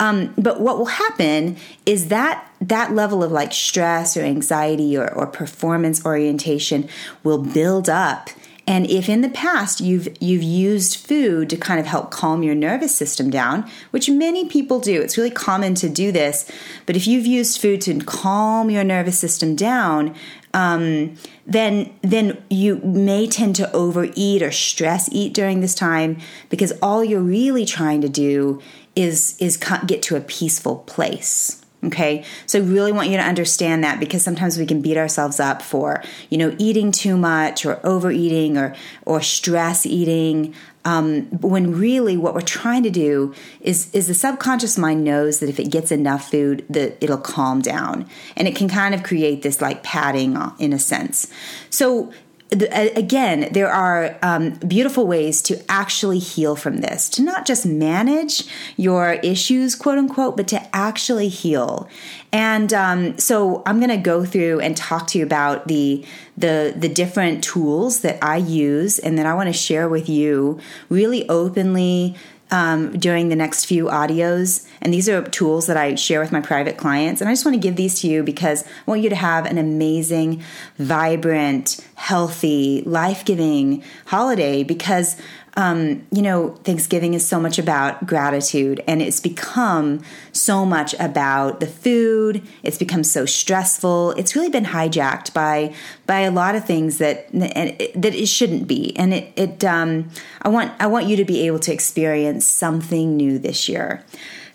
Um, 0.00 0.34
but 0.36 0.60
what 0.60 0.78
will 0.78 0.86
happen 0.86 1.56
is 1.86 2.08
that 2.08 2.50
that 2.60 2.92
level 2.92 3.22
of 3.22 3.30
like 3.30 3.52
stress 3.52 4.16
or 4.16 4.22
anxiety 4.22 4.96
or, 4.96 5.12
or 5.12 5.26
performance 5.26 6.04
orientation 6.04 6.88
will 7.22 7.38
build 7.38 7.88
up 7.88 8.30
and 8.70 8.88
if 8.88 9.08
in 9.08 9.20
the 9.20 9.28
past 9.28 9.80
you've 9.80 10.08
you've 10.20 10.44
used 10.44 10.94
food 10.96 11.50
to 11.50 11.56
kind 11.56 11.80
of 11.80 11.86
help 11.86 12.12
calm 12.12 12.44
your 12.44 12.54
nervous 12.54 12.94
system 12.94 13.28
down, 13.28 13.68
which 13.90 14.08
many 14.08 14.48
people 14.48 14.78
do, 14.78 15.02
it's 15.02 15.18
really 15.18 15.32
common 15.32 15.74
to 15.74 15.88
do 15.88 16.12
this. 16.12 16.48
But 16.86 16.94
if 16.94 17.04
you've 17.08 17.26
used 17.26 17.60
food 17.60 17.80
to 17.80 17.98
calm 17.98 18.70
your 18.70 18.84
nervous 18.84 19.18
system 19.18 19.56
down, 19.56 20.14
um, 20.54 21.16
then 21.46 21.92
then 22.02 22.40
you 22.48 22.76
may 22.76 23.26
tend 23.26 23.56
to 23.56 23.72
overeat 23.72 24.40
or 24.40 24.52
stress 24.52 25.08
eat 25.10 25.34
during 25.34 25.62
this 25.62 25.74
time 25.74 26.18
because 26.48 26.72
all 26.80 27.02
you're 27.02 27.20
really 27.20 27.64
trying 27.64 28.00
to 28.02 28.08
do 28.08 28.62
is 28.96 29.36
is 29.38 29.56
get 29.56 30.02
to 30.02 30.16
a 30.16 30.20
peaceful 30.20 30.76
place. 30.76 31.60
Okay. 31.82 32.24
So 32.44 32.58
I 32.58 32.62
really 32.62 32.92
want 32.92 33.08
you 33.08 33.16
to 33.16 33.22
understand 33.22 33.82
that 33.84 33.98
because 33.98 34.22
sometimes 34.22 34.58
we 34.58 34.66
can 34.66 34.82
beat 34.82 34.98
ourselves 34.98 35.40
up 35.40 35.62
for, 35.62 36.02
you 36.28 36.36
know, 36.36 36.54
eating 36.58 36.92
too 36.92 37.16
much 37.16 37.64
or 37.64 37.80
overeating 37.84 38.58
or, 38.58 38.76
or 39.06 39.22
stress 39.22 39.86
eating. 39.86 40.54
Um, 40.84 41.22
when 41.40 41.72
really 41.72 42.18
what 42.18 42.34
we're 42.34 42.42
trying 42.42 42.82
to 42.82 42.90
do 42.90 43.34
is, 43.62 43.90
is 43.94 44.08
the 44.08 44.14
subconscious 44.14 44.76
mind 44.76 45.04
knows 45.04 45.40
that 45.40 45.48
if 45.48 45.58
it 45.58 45.70
gets 45.70 45.90
enough 45.90 46.30
food, 46.30 46.66
that 46.68 46.98
it'll 47.02 47.18
calm 47.18 47.62
down 47.62 48.06
and 48.36 48.46
it 48.46 48.54
can 48.56 48.68
kind 48.68 48.94
of 48.94 49.02
create 49.02 49.40
this 49.40 49.62
like 49.62 49.82
padding 49.82 50.36
in 50.58 50.74
a 50.74 50.78
sense. 50.78 51.28
So 51.70 52.12
again, 52.52 53.48
there 53.52 53.70
are 53.70 54.18
um, 54.22 54.50
beautiful 54.66 55.06
ways 55.06 55.40
to 55.42 55.62
actually 55.70 56.18
heal 56.18 56.56
from 56.56 56.78
this, 56.78 57.08
to 57.10 57.22
not 57.22 57.46
just 57.46 57.64
manage 57.64 58.44
your 58.76 59.14
issues, 59.14 59.76
quote 59.76 59.98
unquote, 59.98 60.36
but 60.36 60.48
to 60.48 60.76
actually 60.76 61.28
heal. 61.28 61.88
And 62.32 62.72
um, 62.72 63.18
so 63.18 63.62
I'm 63.66 63.78
going 63.78 63.90
to 63.90 63.96
go 63.96 64.24
through 64.24 64.60
and 64.60 64.76
talk 64.76 65.06
to 65.08 65.18
you 65.18 65.24
about 65.24 65.68
the 65.68 66.04
the 66.36 66.74
the 66.76 66.88
different 66.88 67.44
tools 67.44 68.00
that 68.00 68.22
I 68.22 68.36
use 68.36 68.98
and 68.98 69.18
that 69.18 69.26
I 69.26 69.34
want 69.34 69.48
to 69.48 69.52
share 69.52 69.88
with 69.88 70.08
you 70.08 70.58
really 70.88 71.28
openly 71.28 72.16
um, 72.50 72.98
during 72.98 73.28
the 73.28 73.36
next 73.36 73.64
few 73.64 73.84
audios. 73.86 74.66
And 74.82 74.92
these 74.92 75.08
are 75.08 75.22
tools 75.22 75.66
that 75.66 75.76
I 75.76 75.94
share 75.94 76.20
with 76.20 76.32
my 76.32 76.40
private 76.40 76.76
clients. 76.76 77.20
And 77.20 77.28
I 77.28 77.32
just 77.32 77.44
want 77.44 77.54
to 77.54 77.60
give 77.60 77.76
these 77.76 78.00
to 78.00 78.08
you 78.08 78.22
because 78.22 78.64
I 78.64 78.68
want 78.86 79.02
you 79.02 79.10
to 79.10 79.16
have 79.16 79.46
an 79.46 79.58
amazing, 79.58 80.42
vibrant, 80.78 81.84
healthy, 82.00 82.82
life 82.86 83.26
giving 83.26 83.84
holiday 84.06 84.62
because 84.64 85.20
um, 85.56 86.06
you 86.10 86.22
know, 86.22 86.50
Thanksgiving 86.64 87.12
is 87.12 87.26
so 87.26 87.38
much 87.38 87.58
about 87.58 88.06
gratitude 88.06 88.82
and 88.86 89.02
it's 89.02 89.20
become 89.20 90.00
so 90.32 90.64
much 90.64 90.94
about 90.94 91.60
the 91.60 91.66
food. 91.66 92.42
It's 92.62 92.78
become 92.78 93.04
so 93.04 93.26
stressful. 93.26 94.12
It's 94.12 94.34
really 94.34 94.48
been 94.48 94.64
hijacked 94.64 95.34
by 95.34 95.74
by 96.06 96.20
a 96.20 96.30
lot 96.30 96.54
of 96.54 96.64
things 96.64 96.98
that 96.98 97.30
that 97.32 98.14
it 98.14 98.26
shouldn't 98.26 98.66
be. 98.66 98.96
And 98.96 99.12
it, 99.12 99.32
it 99.36 99.64
um, 99.64 100.08
I 100.40 100.48
want 100.48 100.72
I 100.80 100.86
want 100.86 101.06
you 101.06 101.16
to 101.16 101.24
be 101.26 101.46
able 101.46 101.58
to 101.60 101.72
experience 101.72 102.46
something 102.46 103.16
new 103.16 103.38
this 103.38 103.68
year. 103.68 104.04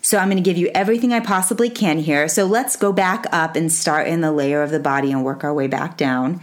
So 0.00 0.18
I'm 0.18 0.28
going 0.28 0.42
to 0.42 0.50
give 0.50 0.56
you 0.56 0.70
everything 0.74 1.12
I 1.12 1.20
possibly 1.20 1.68
can 1.68 1.98
here. 1.98 2.28
So 2.28 2.46
let's 2.46 2.74
go 2.76 2.92
back 2.92 3.26
up 3.32 3.54
and 3.54 3.70
start 3.70 4.08
in 4.08 4.20
the 4.20 4.32
layer 4.32 4.62
of 4.62 4.70
the 4.70 4.80
body 4.80 5.12
and 5.12 5.24
work 5.24 5.44
our 5.44 5.52
way 5.52 5.66
back 5.66 5.96
down. 5.96 6.40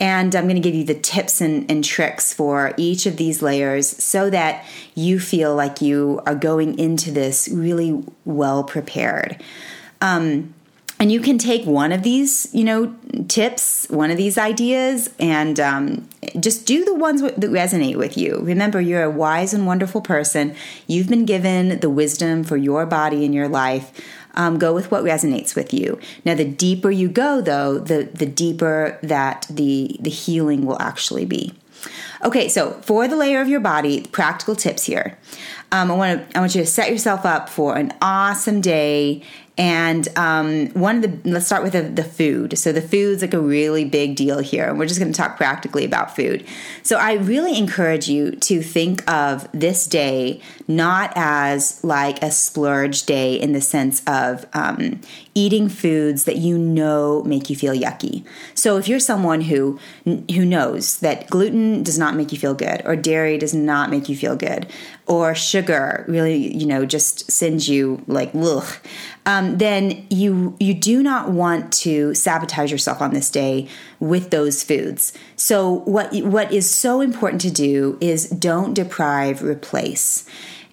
And 0.00 0.34
I'm 0.36 0.44
going 0.44 0.54
to 0.54 0.60
give 0.60 0.74
you 0.74 0.84
the 0.84 0.94
tips 0.94 1.40
and, 1.40 1.68
and, 1.70 1.84
tricks 1.84 2.32
for 2.32 2.72
each 2.76 3.04
of 3.06 3.16
these 3.16 3.42
layers 3.42 3.88
so 3.88 4.30
that 4.30 4.64
you 4.94 5.18
feel 5.18 5.56
like 5.56 5.80
you 5.80 6.22
are 6.24 6.36
going 6.36 6.78
into 6.78 7.10
this 7.10 7.48
really 7.48 8.04
well 8.24 8.62
prepared. 8.62 9.42
Um, 10.00 10.54
and 11.00 11.12
you 11.12 11.20
can 11.20 11.38
take 11.38 11.64
one 11.64 11.92
of 11.92 12.02
these, 12.02 12.48
you 12.52 12.64
know, 12.64 12.94
tips, 13.28 13.86
one 13.88 14.10
of 14.10 14.16
these 14.16 14.36
ideas, 14.36 15.10
and 15.18 15.60
um, 15.60 16.08
just 16.40 16.66
do 16.66 16.84
the 16.84 16.94
ones 16.94 17.22
that 17.22 17.38
resonate 17.38 17.96
with 17.96 18.16
you. 18.16 18.40
Remember, 18.42 18.80
you're 18.80 19.04
a 19.04 19.10
wise 19.10 19.54
and 19.54 19.66
wonderful 19.66 20.00
person. 20.00 20.56
You've 20.86 21.08
been 21.08 21.24
given 21.24 21.80
the 21.80 21.90
wisdom 21.90 22.42
for 22.42 22.56
your 22.56 22.84
body 22.86 23.24
and 23.24 23.34
your 23.34 23.48
life 23.48 23.92
um, 24.34 24.58
go 24.58 24.72
with 24.72 24.90
what 24.90 25.04
resonates 25.04 25.54
with 25.54 25.74
you. 25.74 25.98
Now, 26.24 26.34
the 26.34 26.44
deeper 26.44 26.90
you 26.90 27.08
go, 27.08 27.40
though, 27.40 27.78
the 27.78 28.08
the 28.14 28.26
deeper 28.26 28.98
that 29.02 29.46
the 29.50 29.96
the 30.00 30.10
healing 30.10 30.64
will 30.64 30.80
actually 30.80 31.26
be. 31.26 31.54
Okay, 32.24 32.48
so 32.48 32.72
for 32.82 33.06
the 33.06 33.16
layer 33.16 33.40
of 33.40 33.48
your 33.48 33.60
body, 33.60 34.02
practical 34.06 34.56
tips 34.56 34.84
here. 34.84 35.18
Um, 35.70 35.90
I 35.90 35.94
want 35.94 36.30
to 36.30 36.36
I 36.36 36.40
want 36.40 36.54
you 36.54 36.62
to 36.62 36.66
set 36.66 36.90
yourself 36.90 37.26
up 37.26 37.48
for 37.48 37.76
an 37.76 37.92
awesome 38.00 38.60
day 38.60 39.22
and 39.58 40.08
um, 40.16 40.68
one 40.68 41.02
of 41.04 41.22
the, 41.22 41.30
let's 41.30 41.46
start 41.46 41.64
with 41.64 41.72
the, 41.72 41.82
the, 41.82 42.04
food. 42.04 42.56
So 42.56 42.70
the 42.70 42.80
food's 42.80 43.22
like 43.22 43.34
a 43.34 43.40
really 43.40 43.84
big 43.84 44.14
deal 44.14 44.38
here. 44.38 44.68
And 44.68 44.78
we're 44.78 44.86
just 44.86 45.00
going 45.00 45.12
to 45.12 45.16
talk 45.16 45.36
practically 45.36 45.84
about 45.84 46.14
food. 46.14 46.46
So 46.84 46.96
I 46.96 47.14
really 47.14 47.58
encourage 47.58 48.08
you 48.08 48.30
to 48.30 48.62
think 48.62 49.08
of 49.10 49.48
this 49.52 49.88
day 49.88 50.40
not 50.68 51.12
as 51.16 51.82
like 51.82 52.22
a 52.22 52.30
splurge 52.30 53.04
day 53.04 53.34
in 53.34 53.52
the 53.52 53.60
sense 53.60 54.02
of 54.06 54.46
um, 54.52 55.00
eating 55.34 55.68
foods 55.68 56.24
that 56.24 56.36
you 56.36 56.58
know 56.58 57.22
make 57.24 57.48
you 57.48 57.56
feel 57.56 57.74
yucky. 57.74 58.24
So 58.54 58.76
if 58.76 58.86
you're 58.86 59.00
someone 59.00 59.40
who 59.40 59.80
who 60.04 60.44
knows 60.44 60.98
that 60.98 61.28
gluten 61.30 61.82
does 61.82 61.98
not 61.98 62.14
make 62.14 62.32
you 62.32 62.38
feel 62.38 62.54
good 62.54 62.82
or 62.84 62.96
dairy 62.96 63.38
does 63.38 63.54
not 63.54 63.90
make 63.90 64.08
you 64.08 64.16
feel 64.16 64.36
good 64.36 64.66
or 65.06 65.34
sugar 65.34 66.04
really, 66.06 66.54
you 66.54 66.66
know, 66.66 66.84
just 66.84 67.30
sends 67.30 67.68
you 67.68 68.04
like 68.06 68.30
ugh, 68.34 68.68
um, 69.24 69.47
Um, 69.48 69.58
then 69.58 70.06
you 70.10 70.56
you 70.60 70.74
do 70.74 71.02
not 71.02 71.30
want 71.30 71.72
to 71.74 72.14
sabotage 72.14 72.70
yourself 72.70 73.00
on 73.00 73.14
this 73.14 73.30
day 73.30 73.68
with 74.00 74.30
those 74.30 74.62
foods. 74.62 75.12
So 75.36 75.72
what 75.72 76.14
what 76.22 76.52
is 76.52 76.68
so 76.70 77.00
important 77.00 77.40
to 77.42 77.50
do 77.50 77.98
is 78.00 78.28
don't 78.28 78.74
deprive, 78.74 79.42
replace. 79.42 80.26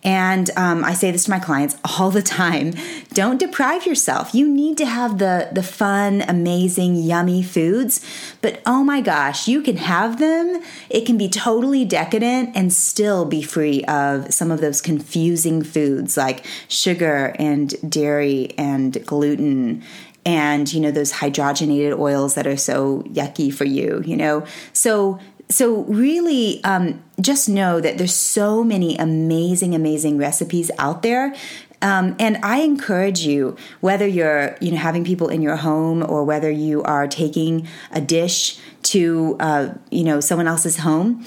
And 0.05 0.51
um, 0.55 0.85
I 0.85 0.93
say 0.93 1.09
this 1.09 1.24
to 1.24 1.31
my 1.31 1.39
clients 1.39 1.75
all 2.00 2.12
the 2.12 2.21
time 2.21 2.74
don't 3.09 3.39
deprive 3.39 3.85
yourself. 3.85 4.35
You 4.35 4.47
need 4.47 4.77
to 4.77 4.85
have 4.85 5.19
the, 5.19 5.50
the 5.51 5.63
fun, 5.63 6.21
amazing, 6.27 6.95
yummy 6.95 7.41
foods, 7.41 8.05
but 8.41 8.62
oh 8.65 8.83
my 8.83 9.00
gosh, 9.00 9.47
you 9.47 9.62
can 9.62 9.77
have 9.77 10.19
them. 10.19 10.62
It 10.89 11.05
can 11.05 11.17
be 11.17 11.29
totally 11.29 11.85
decadent 11.85 12.51
and 12.55 12.74
still 12.74 13.24
be 13.25 13.41
free 13.41 13.83
of 13.85 14.33
some 14.33 14.51
of 14.51 14.59
those 14.59 14.81
confusing 14.81 15.63
foods 15.63 16.17
like 16.17 16.45
sugar 16.67 17.33
and 17.39 17.74
dairy 17.89 18.53
and 18.57 19.03
gluten 19.05 19.81
and 20.25 20.74
you 20.74 20.81
know 20.81 20.91
those 20.91 21.13
hydrogenated 21.13 21.97
oils 21.97 22.33
that 22.35 22.47
are 22.47 22.57
so 22.57 23.03
yucky 23.03 23.53
for 23.53 23.63
you 23.63 24.01
you 24.05 24.17
know 24.17 24.45
so 24.74 25.19
so 25.49 25.83
really 25.83 26.63
um, 26.63 27.03
just 27.21 27.47
know 27.47 27.79
that 27.79 27.97
there's 27.97 28.15
so 28.15 28.63
many 28.63 28.97
amazing 28.97 29.75
amazing 29.75 30.17
recipes 30.17 30.71
out 30.77 31.01
there 31.01 31.33
um, 31.81 32.15
and 32.19 32.37
I 32.43 32.61
encourage 32.61 33.21
you, 33.21 33.55
whether 33.79 34.07
you're 34.07 34.57
you 34.59 34.71
know 34.71 34.77
having 34.77 35.03
people 35.03 35.27
in 35.27 35.41
your 35.41 35.57
home 35.57 36.03
or 36.03 36.23
whether 36.23 36.49
you 36.49 36.81
are 36.83 37.07
taking 37.07 37.67
a 37.91 38.01
dish 38.01 38.57
to 38.83 39.37
uh, 39.39 39.73
you 39.91 40.03
know 40.03 40.19
someone 40.19 40.47
else's 40.47 40.77
home, 40.77 41.25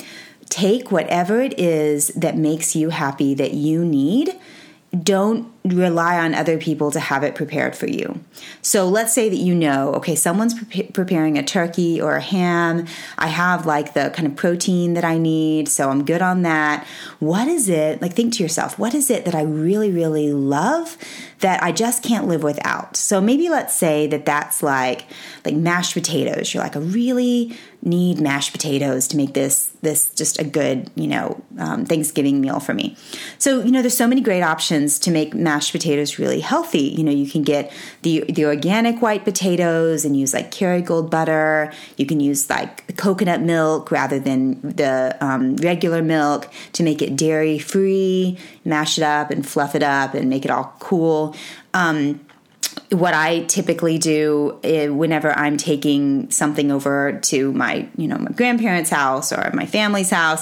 take 0.49 0.91
whatever 0.91 1.39
it 1.39 1.57
is 1.59 2.09
that 2.09 2.35
makes 2.37 2.75
you 2.75 2.89
happy 2.89 3.33
that 3.35 3.53
you 3.53 3.85
need. 3.85 4.37
Don't 5.03 5.51
rely 5.63 6.17
on 6.19 6.33
other 6.33 6.57
people 6.57 6.89
to 6.91 6.99
have 6.99 7.23
it 7.23 7.35
prepared 7.35 7.75
for 7.75 7.87
you. 7.87 8.19
So 8.61 8.87
let's 8.87 9.13
say 9.13 9.29
that 9.29 9.35
you 9.35 9.53
know, 9.53 9.93
okay, 9.95 10.15
someone's 10.15 10.61
pre- 10.63 10.83
preparing 10.83 11.37
a 11.37 11.43
turkey 11.43 12.01
or 12.01 12.15
a 12.15 12.21
ham. 12.21 12.87
I 13.17 13.27
have 13.27 13.65
like 13.65 13.93
the 13.93 14.11
kind 14.15 14.27
of 14.27 14.35
protein 14.35 14.95
that 14.95 15.03
I 15.03 15.17
need, 15.17 15.67
so 15.67 15.89
I'm 15.89 16.05
good 16.05 16.21
on 16.21 16.41
that. 16.43 16.87
What 17.19 17.47
is 17.47 17.69
it? 17.69 18.01
Like 18.01 18.13
think 18.13 18.33
to 18.35 18.43
yourself, 18.43 18.79
what 18.79 18.93
is 18.95 19.09
it 19.09 19.25
that 19.25 19.35
I 19.35 19.43
really 19.43 19.91
really 19.91 20.33
love 20.33 20.97
that 21.39 21.61
I 21.61 21.71
just 21.71 22.03
can't 22.03 22.27
live 22.27 22.43
without? 22.43 22.97
So 22.97 23.21
maybe 23.21 23.49
let's 23.49 23.75
say 23.75 24.07
that 24.07 24.25
that's 24.25 24.63
like 24.63 25.05
like 25.45 25.55
mashed 25.55 25.93
potatoes. 25.93 26.53
You're 26.53 26.63
like 26.63 26.75
I 26.75 26.79
really 26.79 27.55
need 27.81 28.19
mashed 28.19 28.51
potatoes 28.51 29.07
to 29.07 29.17
make 29.17 29.33
this 29.33 29.71
this 29.81 30.09
just 30.09 30.39
a 30.39 30.43
good, 30.43 30.91
you 30.95 31.07
know, 31.07 31.41
um, 31.57 31.85
Thanksgiving 31.85 32.41
meal 32.41 32.59
for 32.59 32.73
me. 32.73 32.97
So, 33.37 33.61
you 33.61 33.71
know, 33.71 33.81
there's 33.81 33.95
so 33.95 34.07
many 34.07 34.19
great 34.19 34.41
options 34.41 34.99
to 34.99 35.11
make 35.11 35.33
mashed 35.33 35.71
potatoes 35.71 36.19
really 36.19 36.41
healthy. 36.41 36.93
You 36.97 37.03
know, 37.03 37.11
you 37.11 37.29
can 37.29 37.43
get 37.43 37.71
the 38.01 38.25
the 38.29 38.45
organic 38.45 39.01
white 39.01 39.23
potatoes 39.23 40.03
and 40.03 40.17
use 40.17 40.33
like 40.33 40.51
Kerrygold 40.51 41.09
butter. 41.09 41.71
You 41.95 42.05
can 42.05 42.19
use 42.19 42.49
like 42.49 42.97
coconut 42.97 43.41
milk 43.41 43.91
rather 43.91 44.19
than 44.19 44.59
the 44.61 45.17
um, 45.21 45.55
regular 45.57 46.01
milk 46.01 46.51
to 46.73 46.83
make 46.83 47.01
it 47.01 47.15
dairy 47.15 47.59
free. 47.59 48.37
Mash 48.65 48.97
it 48.97 49.03
up 49.03 49.31
and 49.31 49.47
fluff 49.47 49.73
it 49.75 49.83
up 49.83 50.13
and 50.13 50.29
make 50.29 50.43
it 50.43 50.51
all 50.51 50.75
cool. 50.79 51.35
Um, 51.73 52.19
what 52.91 53.13
I 53.13 53.41
typically 53.41 53.99
do 53.99 54.59
eh, 54.63 54.87
whenever 54.87 55.31
I'm 55.31 55.57
taking 55.57 56.29
something 56.31 56.71
over 56.71 57.19
to 57.23 57.51
my, 57.53 57.87
you 57.95 58.07
know, 58.07 58.17
my 58.17 58.31
grandparents' 58.31 58.89
house 58.89 59.31
or 59.31 59.51
my 59.53 59.67
family's 59.67 60.09
house, 60.09 60.41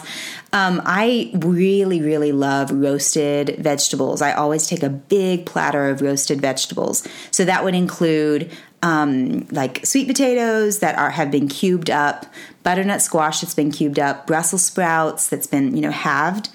um, 0.54 0.82
I 0.86 1.32
really, 1.36 2.02
really 2.02 2.32
love 2.32 2.72
roasted 2.72 3.58
vegetables. 3.60 4.22
I 4.22 4.32
always 4.32 4.66
take 4.68 4.82
a 4.82 4.90
big 4.90 5.46
platter 5.46 5.90
of 5.90 6.02
roasted 6.02 6.40
vegetables. 6.40 7.06
So 7.32 7.44
that 7.44 7.66
would 7.66 7.76
include 7.76 8.50
um, 8.82 9.46
like 9.52 9.86
sweet 9.86 10.08
potatoes 10.08 10.80
that 10.80 10.98
are 10.98 11.10
have 11.10 11.32
been 11.32 11.50
cubed 11.50 11.90
up, 11.90 12.28
butternut 12.64 13.02
squash 13.02 13.42
that's 13.42 13.56
been 13.56 13.72
cubed 13.72 14.00
up, 14.00 14.26
Brussels 14.28 14.64
sprouts 14.64 15.28
that's 15.28 15.48
been 15.48 15.76
you 15.76 15.82
know 15.82 15.92
halved 15.92 16.50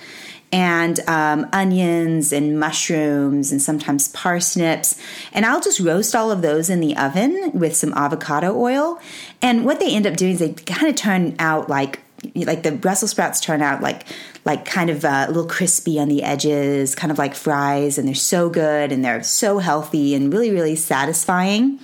and 0.53 1.01
um, 1.09 1.49
onions 1.53 2.33
and 2.33 2.61
mushrooms 2.61 3.51
and 3.51 3.61
sometimes 3.61 4.09
parsnips. 4.09 5.01
And 5.33 5.47
I'll 5.47 5.63
just 5.63 5.81
roast 5.81 6.15
all 6.15 6.31
of 6.31 6.43
those 6.43 6.69
in 6.69 6.81
the 6.81 6.97
oven 6.97 7.53
with 7.55 7.75
some 7.75 7.95
avocado 7.95 8.55
oil. 8.55 9.01
And 9.41 9.65
what 9.65 9.81
they 9.81 9.95
end 9.95 10.07
up 10.07 10.17
doing 10.17 10.33
is 10.33 10.39
they 10.41 10.53
kind 10.53 10.89
of 10.89 10.95
turn 10.95 11.35
out 11.39 11.69
like 11.69 12.01
like 12.37 12.63
the 12.63 12.71
Brussels 12.71 13.11
sprouts 13.11 13.41
turn 13.41 13.63
out 13.63 13.81
like 13.81 14.05
like 14.45 14.65
kind 14.65 14.91
of 14.91 15.05
uh, 15.05 15.25
a 15.27 15.29
little 15.29 15.49
crispy 15.49 15.99
on 15.99 16.09
the 16.09 16.23
edges, 16.23 16.95
kind 16.95 17.11
of 17.11 17.19
like 17.19 17.35
fries, 17.35 17.99
and 17.99 18.07
they're 18.07 18.15
so 18.15 18.49
good 18.49 18.93
and 18.93 19.05
they're 19.05 19.23
so 19.23 19.59
healthy 19.59 20.15
and 20.15 20.33
really 20.33 20.51
really 20.51 20.77
satisfying. 20.77 21.81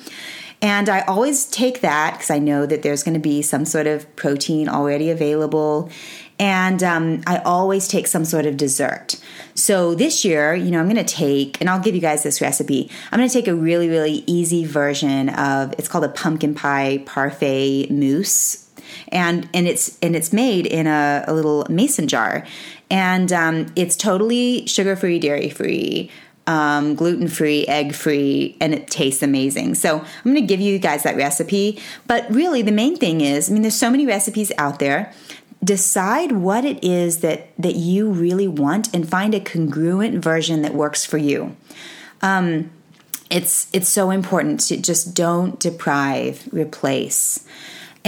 And 0.61 0.89
I 0.89 1.01
always 1.03 1.47
take 1.47 1.83
that 1.83 2.15
because 2.15 2.31
I 2.31 2.41
know 2.41 2.67
that 2.67 2.83
there's 2.83 3.05
going 3.05 3.15
to 3.15 3.21
be 3.21 3.43
some 3.43 3.65
sort 3.65 3.87
of 3.87 4.15
protein 4.17 4.69
already 4.69 5.11
available. 5.11 5.91
And 6.39 6.83
um, 6.83 7.23
I 7.27 7.39
always 7.39 7.89
take 7.89 8.07
some 8.07 8.25
sort 8.25 8.47
of 8.47 8.57
dessert. 8.57 9.17
So 9.55 9.95
this 9.95 10.25
year, 10.25 10.55
you 10.55 10.71
know, 10.71 10.79
I'm 10.79 10.89
going 10.89 11.05
to 11.05 11.05
take, 11.05 11.61
and 11.61 11.69
I'll 11.69 11.81
give 11.81 11.97
you 11.97 12.01
guys 12.01 12.23
this 12.23 12.41
recipe. 12.41 12.91
I'm 13.11 13.19
going 13.19 13.29
to 13.29 13.33
take 13.33 13.49
a 13.49 13.55
really, 13.55 13.89
really 13.89 14.23
easy 14.27 14.65
version 14.65 15.31
of, 15.31 15.75
it's 15.79 15.89
called 15.89 16.05
a 16.05 16.09
pumpkin 16.09 16.55
pie 16.55 17.03
parfait 17.07 17.91
mousse. 17.91 18.67
And, 19.09 19.49
and 19.53 19.69
it's 19.69 19.99
and 20.01 20.17
it's 20.17 20.33
made 20.33 20.67
in 20.67 20.87
a, 20.87 21.25
a 21.27 21.35
little 21.35 21.67
mason 21.69 22.09
jar, 22.09 22.47
and 22.91 23.31
um, 23.33 23.67
it's 23.77 23.97
totally 23.97 24.67
sugar 24.67 24.97
free, 24.97 25.19
dairy 25.19 25.51
free, 25.51 26.11
um, 26.47 26.95
gluten 26.95 27.29
free, 27.29 27.67
egg 27.67 27.95
free, 27.95 28.57
and 28.61 28.73
it 28.73 28.89
tastes 28.89 29.23
amazing. 29.23 29.75
So 29.75 29.99
I'm 29.99 30.25
going 30.25 30.37
to 30.37 30.41
give 30.41 30.61
you 30.61 30.79
guys 30.79 31.03
that 31.03 31.17
recipe. 31.17 31.79
But 32.07 32.29
really, 32.31 32.63
the 32.63 32.73
main 32.73 32.97
thing 32.97 33.21
is 33.21 33.51
I 33.51 33.53
mean, 33.53 33.61
there's 33.61 33.79
so 33.79 33.91
many 33.91 34.07
recipes 34.07 34.51
out 34.57 34.79
there 34.79 35.13
decide 35.63 36.33
what 36.33 36.65
it 36.65 36.83
is 36.85 37.19
that 37.19 37.51
that 37.59 37.75
you 37.75 38.11
really 38.11 38.49
want 38.49 38.95
and 38.95 39.09
find 39.09 39.35
a 39.35 39.41
congruent 39.41 40.23
version 40.23 40.63
that 40.63 40.75
works 40.75 41.05
for 41.05 41.19
you. 41.19 41.57
Um, 42.23 42.71
it's 43.31 43.69
it's 43.73 43.89
so 43.89 44.11
important 44.11 44.61
to 44.61 44.77
just 44.77 45.15
don't 45.15 45.59
deprive, 45.59 46.49
replace. 46.53 47.45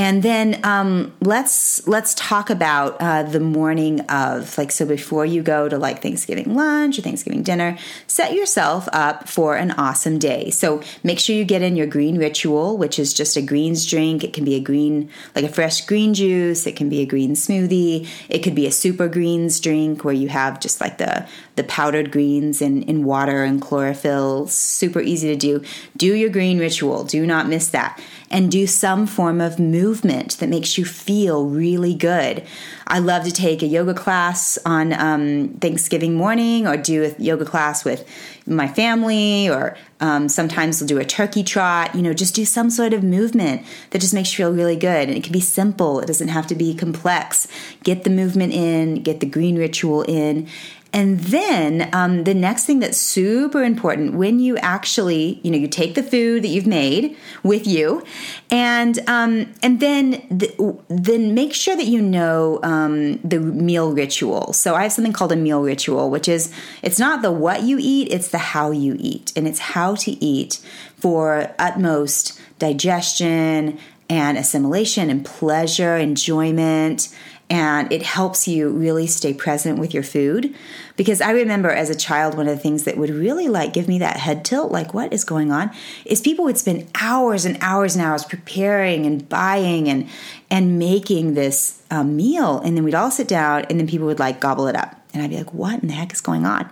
And 0.01 0.23
then 0.23 0.65
um, 0.65 1.13
let's 1.21 1.87
let's 1.87 2.15
talk 2.15 2.49
about 2.49 2.97
uh, 3.01 3.23
the 3.23 3.39
morning 3.39 4.01
of 4.09 4.57
like 4.57 4.73
so 4.73 4.87
before 4.87 5.27
you 5.27 5.43
go 5.43 5.69
to 5.69 5.77
like 5.77 6.01
Thanksgiving 6.01 6.55
lunch 6.55 6.99
or 6.99 7.03
Thanksgiving 7.03 7.43
dinner, 7.43 7.77
set 8.07 8.33
yourself 8.33 8.89
up 8.95 9.29
for 9.29 9.57
an 9.57 9.73
awesome 9.73 10.19
day. 10.19 10.49
So 10.49 10.83
make 11.05 11.19
sure 11.19 11.37
you 11.37 11.45
get 11.45 11.61
in 11.61 11.77
your 11.77 11.87
green 11.87 12.17
ritual, 12.17 12.79
which 12.79 12.99
is 12.99 13.13
just 13.13 13.37
a 13.37 13.43
greens 13.43 13.87
drink. 13.87 14.25
It 14.25 14.33
can 14.33 14.43
be 14.43 14.55
a 14.55 14.61
green 14.61 15.11
like 15.37 15.45
a 15.45 15.51
fresh 15.51 15.85
green 15.85 16.15
juice. 16.15 16.67
It 16.67 16.77
can 16.77 16.89
be 16.89 17.03
a 17.03 17.07
green 17.07 17.35
smoothie. 17.35 18.09
It 18.31 18.39
could 18.39 18.55
be 18.55 18.67
a 18.67 18.73
super 18.73 19.07
greens 19.07 19.61
drink 19.61 20.03
where 20.03 20.15
you 20.15 20.29
have 20.29 20.61
just 20.61 20.81
like 20.81 20.97
the 20.97 21.29
the 21.61 21.65
powdered 21.69 22.11
greens 22.11 22.63
in, 22.63 22.83
in 22.85 23.05
water 23.05 23.45
and 23.45 23.61
chlorophyll. 23.61 24.47
Super 24.47 25.03
easy 25.03 25.29
to 25.29 25.37
do. 25.37 25.63
Do 25.95 26.15
your 26.15 26.31
green 26.31 26.59
ritual. 26.59 27.05
Do 27.05 27.27
not 27.27 27.49
miss 27.49 27.69
that 27.69 28.01
and 28.31 28.51
do 28.51 28.67
some 28.67 29.07
form 29.07 29.41
of 29.41 29.59
movement 29.59 30.39
that 30.39 30.49
makes 30.49 30.79
you 30.79 30.85
feel 30.85 31.47
really 31.47 31.95
good. 31.95 32.45
I 32.87 33.01
love 33.01 33.25
to 33.25 33.33
take 33.33 33.63
a 33.63 33.67
yoga 33.67 33.93
class 33.93 34.59
on 34.65 34.93
um, 34.93 35.49
Thanksgiving 35.61 36.15
morning 36.15 36.67
or 36.67 36.77
do 36.77 37.05
a 37.05 37.23
yoga 37.23 37.45
class 37.45 37.85
with 37.85 38.09
my 38.47 38.67
family, 38.67 39.49
or 39.49 39.77
um, 40.01 40.29
sometimes 40.29 40.81
we'll 40.81 40.89
do 40.89 40.99
a 40.99 41.05
turkey 41.05 41.45
trot. 41.45 41.95
You 41.95 42.03
know, 42.03 42.13
just 42.13 42.35
do 42.35 42.45
some 42.45 42.71
sort 42.71 42.93
of 42.93 43.05
movement 43.05 43.65
that 43.91 44.01
just 44.01 44.15
makes 44.15 44.33
you 44.33 44.45
feel 44.45 44.53
really 44.53 44.77
good. 44.77 45.09
And 45.09 45.17
it 45.17 45.23
can 45.23 45.33
be 45.33 45.41
simple, 45.41 46.01
it 46.01 46.07
doesn't 46.07 46.29
have 46.29 46.47
to 46.49 46.55
be 46.55 46.75
complex. 46.75 47.47
Get 47.85 48.05
the 48.05 48.11
movement 48.11 48.53
in, 48.53 49.03
get 49.03 49.21
the 49.21 49.27
green 49.27 49.57
ritual 49.57 50.03
in, 50.03 50.49
and 50.93 51.21
then 51.21 51.89
um, 51.93 52.25
the 52.25 52.35
next 52.35 52.65
thing 52.65 52.81
that's 52.81 52.99
super 52.99 53.63
important 53.63 54.15
when 54.15 54.41
you 54.41 54.57
actually, 54.59 55.41
you 55.43 55.51
know, 55.51 55.57
you 55.57 55.69
take 55.69 55.95
the 55.95 56.03
food 56.03 56.43
that 56.43 56.49
you've 56.49 56.67
made 56.67 57.17
with 57.45 57.67
you, 57.67 58.03
and 58.51 58.99
um, 59.09 59.53
and 59.63 59.79
then 59.79 60.27
the, 60.31 60.77
then 60.89 61.33
make 61.33 61.55
sure 61.55 61.77
that 61.77 61.87
you 61.87 62.03
know 62.03 62.59
um, 62.65 63.19
the 63.19 63.39
meal 63.39 63.93
ritual. 63.93 64.53
So 64.53 64.75
I 64.75 64.83
have 64.83 64.93
something 64.93 65.13
called 65.13 65.31
a 65.31 65.37
meal 65.37 65.63
ritual, 65.63 66.11
which 66.11 66.29
is 66.29 66.53
it's 66.83 66.99
not 66.99 67.23
the 67.23 67.31
what 67.31 67.63
you 67.63 67.79
eat, 67.81 68.09
it's 68.11 68.29
the 68.29 68.39
how 68.39 68.73
you 68.73 68.97
eat, 68.99 69.33
and 69.37 69.47
it's 69.47 69.61
how 69.61 69.95
to 69.97 70.11
eat 70.25 70.61
for 70.97 71.55
utmost 71.59 72.41
digestion 72.59 73.79
and 74.09 74.37
assimilation 74.37 75.09
and 75.09 75.25
pleasure, 75.25 75.97
enjoyment 75.97 77.15
and 77.51 77.93
it 77.93 78.03
helps 78.03 78.47
you 78.47 78.71
really 78.71 79.07
stay 79.07 79.35
present 79.35 79.79
with 79.79 79.93
your 79.93 80.03
food. 80.03 80.55
Because 80.97 81.21
i 81.21 81.31
remember 81.31 81.71
as 81.71 81.91
a 81.91 81.95
child 81.95 82.37
one 82.37 82.47
of 82.47 82.55
the 82.57 82.63
things 82.63 82.85
that 82.85 82.97
would 82.97 83.11
really 83.11 83.49
like 83.49 83.73
give 83.73 83.89
me 83.89 83.99
that 83.99 84.19
head 84.19 84.45
tilt 84.45 84.71
like 84.71 84.93
what 84.93 85.13
is 85.13 85.25
going 85.25 85.51
on 85.51 85.71
is 86.05 86.21
people 86.21 86.45
would 86.45 86.59
spend 86.59 86.87
hours 87.01 87.45
and 87.45 87.57
hours 87.61 87.97
and 87.97 88.05
hours 88.05 88.25
preparing 88.25 89.07
and 89.07 89.29
buying 89.29 89.89
and 89.89 90.09
and 90.51 90.79
making 90.79 91.35
this 91.35 91.83
um, 91.91 92.17
meal. 92.17 92.61
And 92.61 92.77
then 92.77 92.85
we'd 92.85 92.95
all 92.95 93.11
sit 93.11 93.29
down 93.29 93.65
and 93.71 93.81
then 93.81 93.87
people 93.87 94.07
would 94.07 94.19
like 94.19 94.41
gobble 94.41 94.67
it 94.67 94.77
up 94.77 95.00
and 95.13 95.23
I'd 95.23 95.31
be 95.31 95.37
like, 95.37 95.53
what 95.53 95.83
in 95.83 95.89
the 95.89 95.95
heck 95.95 96.13
is 96.13 96.21
going 96.21 96.47
on? 96.47 96.71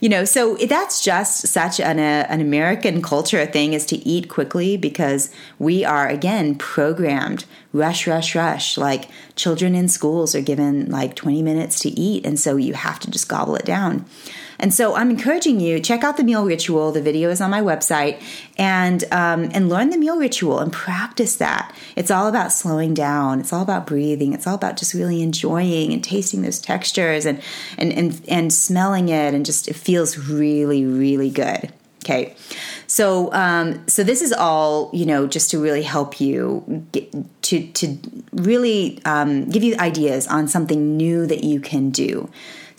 You 0.00 0.08
know, 0.08 0.24
so 0.24 0.56
that's 0.56 1.02
just 1.02 1.46
such 1.48 1.80
an, 1.80 1.98
uh, 1.98 2.26
an 2.28 2.40
American 2.40 3.02
culture 3.02 3.44
thing 3.46 3.72
is 3.72 3.84
to 3.86 3.96
eat 3.96 4.28
quickly 4.28 4.76
because 4.76 5.30
we 5.58 5.84
are, 5.84 6.08
again, 6.08 6.54
programmed 6.54 7.44
rush, 7.72 8.06
rush, 8.06 8.34
rush. 8.34 8.76
Like 8.76 9.08
children 9.36 9.74
in 9.74 9.88
schools 9.88 10.34
are 10.34 10.40
given 10.40 10.90
like 10.90 11.14
20 11.16 11.42
minutes 11.42 11.80
to 11.80 11.88
eat. 11.88 12.24
And 12.24 12.38
so 12.38 12.56
you 12.56 12.74
have 12.74 13.00
to 13.00 13.10
just 13.10 13.28
gobble 13.28 13.56
it 13.56 13.64
down. 13.64 14.04
And 14.60 14.72
so 14.72 14.94
I'm 14.94 15.10
encouraging 15.10 15.58
you 15.58 15.80
check 15.80 16.04
out 16.04 16.16
the 16.16 16.22
meal 16.22 16.44
ritual. 16.44 16.92
The 16.92 17.02
video 17.02 17.30
is 17.30 17.40
on 17.40 17.50
my 17.50 17.62
website, 17.62 18.22
and 18.56 19.02
um, 19.10 19.50
and 19.52 19.68
learn 19.68 19.90
the 19.90 19.98
meal 19.98 20.18
ritual 20.18 20.60
and 20.60 20.72
practice 20.72 21.36
that. 21.36 21.74
It's 21.96 22.10
all 22.10 22.28
about 22.28 22.52
slowing 22.52 22.94
down. 22.94 23.40
It's 23.40 23.52
all 23.52 23.62
about 23.62 23.86
breathing. 23.86 24.34
It's 24.34 24.46
all 24.46 24.54
about 24.54 24.76
just 24.76 24.94
really 24.94 25.22
enjoying 25.22 25.92
and 25.92 26.04
tasting 26.04 26.42
those 26.42 26.60
textures 26.60 27.26
and 27.26 27.42
and 27.78 27.92
and, 27.92 28.22
and 28.28 28.52
smelling 28.52 29.08
it, 29.08 29.34
and 29.34 29.44
just 29.44 29.66
it 29.66 29.74
feels 29.74 30.18
really 30.18 30.84
really 30.84 31.30
good. 31.30 31.72
Okay, 32.04 32.34
so 32.86 33.32
um, 33.34 33.86
so 33.86 34.02
this 34.02 34.22
is 34.22 34.32
all 34.32 34.90
you 34.92 35.04
know, 35.04 35.26
just 35.26 35.50
to 35.50 35.58
really 35.58 35.82
help 35.82 36.20
you 36.20 36.86
get, 36.92 37.12
to 37.42 37.66
to 37.66 37.98
really 38.32 39.00
um, 39.04 39.48
give 39.50 39.62
you 39.62 39.76
ideas 39.78 40.26
on 40.26 40.48
something 40.48 40.96
new 40.96 41.26
that 41.26 41.44
you 41.44 41.60
can 41.60 41.90
do. 41.90 42.30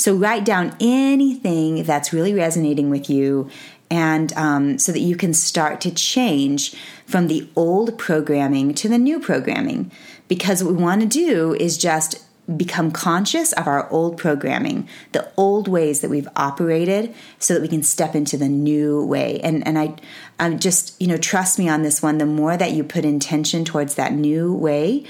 So 0.02 0.16
write 0.16 0.44
down 0.44 0.76
anything 0.80 1.84
that's 1.84 2.12
really 2.12 2.34
resonating 2.34 2.90
with 2.90 3.08
you 3.08 3.52
and 3.92 4.34
um, 4.34 4.80
so 4.80 4.92
that 4.92 5.00
you 5.00 5.16
can 5.16 5.32
start 5.32 5.80
to 5.82 5.92
change 5.92 6.74
from 7.06 7.28
the 7.28 7.48
old 7.56 8.00
programming 8.00 8.74
to 8.74 8.90
the 8.90 8.98
new 8.98 9.20
programming. 9.20 9.92
Because 10.28 10.64
what 10.64 10.74
we 10.74 10.82
want 10.82 11.02
to 11.02 11.08
do 11.08 11.54
is 11.54 11.78
just 11.78 12.26
become 12.58 12.90
conscious 12.90 13.54
of 13.54 13.68
our 13.68 13.88
old 13.92 14.18
programming, 14.18 14.90
the 15.12 15.32
old 15.38 15.68
ways 15.68 16.02
that 16.02 16.10
we've 16.10 16.28
operated, 16.36 17.14
so 17.38 17.54
that 17.54 17.62
we 17.62 17.68
can 17.68 17.84
step 17.84 18.16
into 18.16 18.38
the 18.38 18.50
new 18.50 19.06
way. 19.06 19.40
And 19.42 19.66
and 19.68 19.78
I, 19.78 19.96
I'm 20.40 20.58
just 20.58 21.00
you 21.00 21.08
know 21.08 21.18
trust 21.18 21.60
me 21.60 21.70
on 21.70 21.84
this 21.84 22.02
one. 22.02 22.18
The 22.18 22.26
more 22.26 22.58
that 22.58 22.72
you 22.72 22.84
put 22.84 23.06
intention 23.06 23.66
towards 23.66 23.94
that 23.96 24.14
new 24.14 24.52
way, 24.52 25.06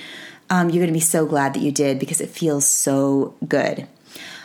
um, 0.49 0.69
you're 0.69 0.81
going 0.81 0.87
to 0.87 0.93
be 0.93 0.99
so 0.99 1.25
glad 1.25 1.53
that 1.53 1.61
you 1.61 1.71
did 1.71 1.97
because 1.97 2.19
it 2.19 2.29
feels 2.29 2.67
so 2.67 3.35
good. 3.47 3.87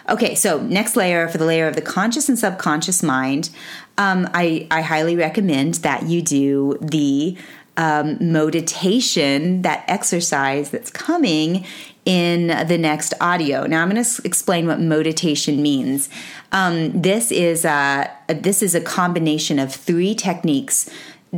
Okay, 0.09 0.37
so 0.37 0.61
next 0.63 0.95
layer 0.95 1.27
for 1.29 1.39
the 1.39 1.45
layer 1.45 1.67
of 1.67 1.75
the 1.75 1.83
conscious 1.83 2.29
and 2.29 2.39
subconscious 2.39 3.03
mind, 3.03 3.51
um, 3.99 4.29
I, 4.33 4.67
I 4.71 4.83
highly 4.83 5.17
recommend 5.17 5.75
that 5.77 6.05
you 6.05 6.23
do 6.23 6.79
the 6.81 7.37
um, 7.77 8.17
meditation, 8.21 9.63
that 9.63 9.85
exercise 9.89 10.71
that's 10.71 10.91
coming 10.91 11.67
in 12.05 12.47
the 12.69 12.79
next 12.79 13.15
audio. 13.21 13.67
Now 13.67 13.83
I'm 13.83 13.91
going 13.91 14.03
to 14.03 14.23
explain 14.25 14.69
what 14.69 14.79
meditation 14.79 15.61
means. 15.61 16.09
Um, 16.53 17.03
this 17.03 17.33
is 17.33 17.65
a, 17.65 18.09
this 18.29 18.63
is 18.63 18.77
a 18.77 18.81
combination 18.81 19.59
of 19.59 19.75
three 19.75 20.15
techniques 20.15 20.89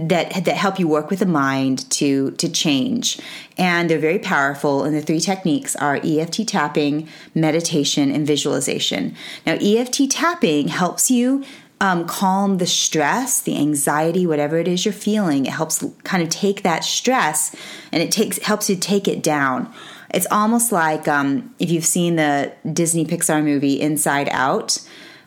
that 0.07 0.45
that 0.45 0.57
help 0.57 0.79
you 0.79 0.87
work 0.87 1.11
with 1.11 1.19
the 1.19 1.27
mind 1.27 1.91
to 1.91 2.31
to 2.33 2.49
change 2.49 3.19
and 3.57 3.91
they're 3.91 3.99
very 3.99 4.19
powerful 4.19 4.85
and 4.85 4.95
the 4.95 5.03
three 5.03 5.19
techniques 5.19 5.75
are 5.77 6.01
EFT 6.05 6.47
tapping, 6.47 7.09
meditation 7.35 8.13
and 8.13 8.27
visualization. 8.27 9.17
Now 9.45 9.55
EFT 9.61 10.11
tapping 10.11 10.69
helps 10.69 11.11
you 11.11 11.45
um, 11.81 12.07
calm 12.07 12.59
the 12.59 12.67
stress, 12.67 13.41
the 13.41 13.57
anxiety, 13.57 14.27
whatever 14.27 14.59
it 14.59 14.69
is 14.69 14.85
you're 14.85 14.93
feeling. 14.93 15.47
It 15.47 15.53
helps 15.53 15.85
kind 16.05 16.23
of 16.23 16.29
take 16.29 16.63
that 16.63 16.85
stress 16.85 17.55
and 17.93 18.03
it 18.03 18.13
takes 18.13 18.39
helps 18.39 18.71
you 18.71 18.77
take 18.77 19.09
it 19.09 19.23
down. 19.23 19.73
It's 20.15 20.27
almost 20.31 20.71
like 20.71 21.09
um, 21.09 21.55
if 21.59 21.71
you've 21.71 21.85
seen 21.85 22.17
the 22.17 22.53
Disney 22.73 23.05
Pixar 23.05 23.43
movie 23.43 23.81
Inside 23.81 24.29
Out. 24.31 24.79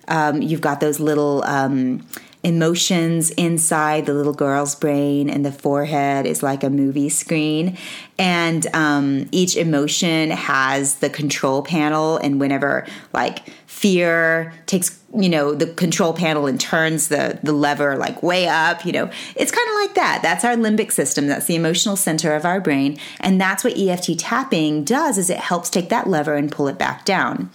Um, 0.07 0.41
you've 0.41 0.61
got 0.61 0.79
those 0.79 0.99
little 0.99 1.43
um, 1.45 2.05
emotions 2.43 3.29
inside 3.31 4.05
the 4.05 4.13
little 4.13 4.33
girl's 4.33 4.75
brain, 4.75 5.29
and 5.29 5.45
the 5.45 5.51
forehead 5.51 6.25
is 6.25 6.41
like 6.41 6.63
a 6.63 6.69
movie 6.69 7.09
screen. 7.09 7.77
And 8.17 8.67
um, 8.75 9.27
each 9.31 9.55
emotion 9.55 10.31
has 10.31 10.95
the 10.95 11.09
control 11.09 11.61
panel, 11.61 12.17
and 12.17 12.39
whenever 12.39 12.87
like 13.13 13.49
fear 13.67 14.53
takes 14.65 14.99
you 15.17 15.29
know 15.29 15.53
the 15.53 15.67
control 15.67 16.13
panel 16.13 16.45
and 16.47 16.59
turns 16.59 17.09
the 17.09 17.37
the 17.43 17.51
lever 17.51 17.97
like 17.97 18.23
way 18.23 18.47
up 18.47 18.85
you 18.85 18.93
know 18.93 19.09
it's 19.35 19.51
kind 19.51 19.67
of 19.67 19.75
like 19.75 19.95
that. 19.95 20.19
That's 20.21 20.45
our 20.45 20.55
limbic 20.55 20.91
system. 20.91 21.27
That's 21.27 21.45
the 21.45 21.55
emotional 21.55 21.95
center 21.95 22.33
of 22.35 22.45
our 22.45 22.61
brain. 22.61 22.97
And 23.19 23.41
that's 23.41 23.63
what 23.63 23.77
EFT 23.77 24.17
tapping 24.19 24.83
does 24.83 25.17
is 25.17 25.29
it 25.29 25.37
helps 25.37 25.69
take 25.69 25.89
that 25.89 26.07
lever 26.07 26.35
and 26.35 26.51
pull 26.51 26.67
it 26.67 26.77
back 26.77 27.05
down 27.05 27.49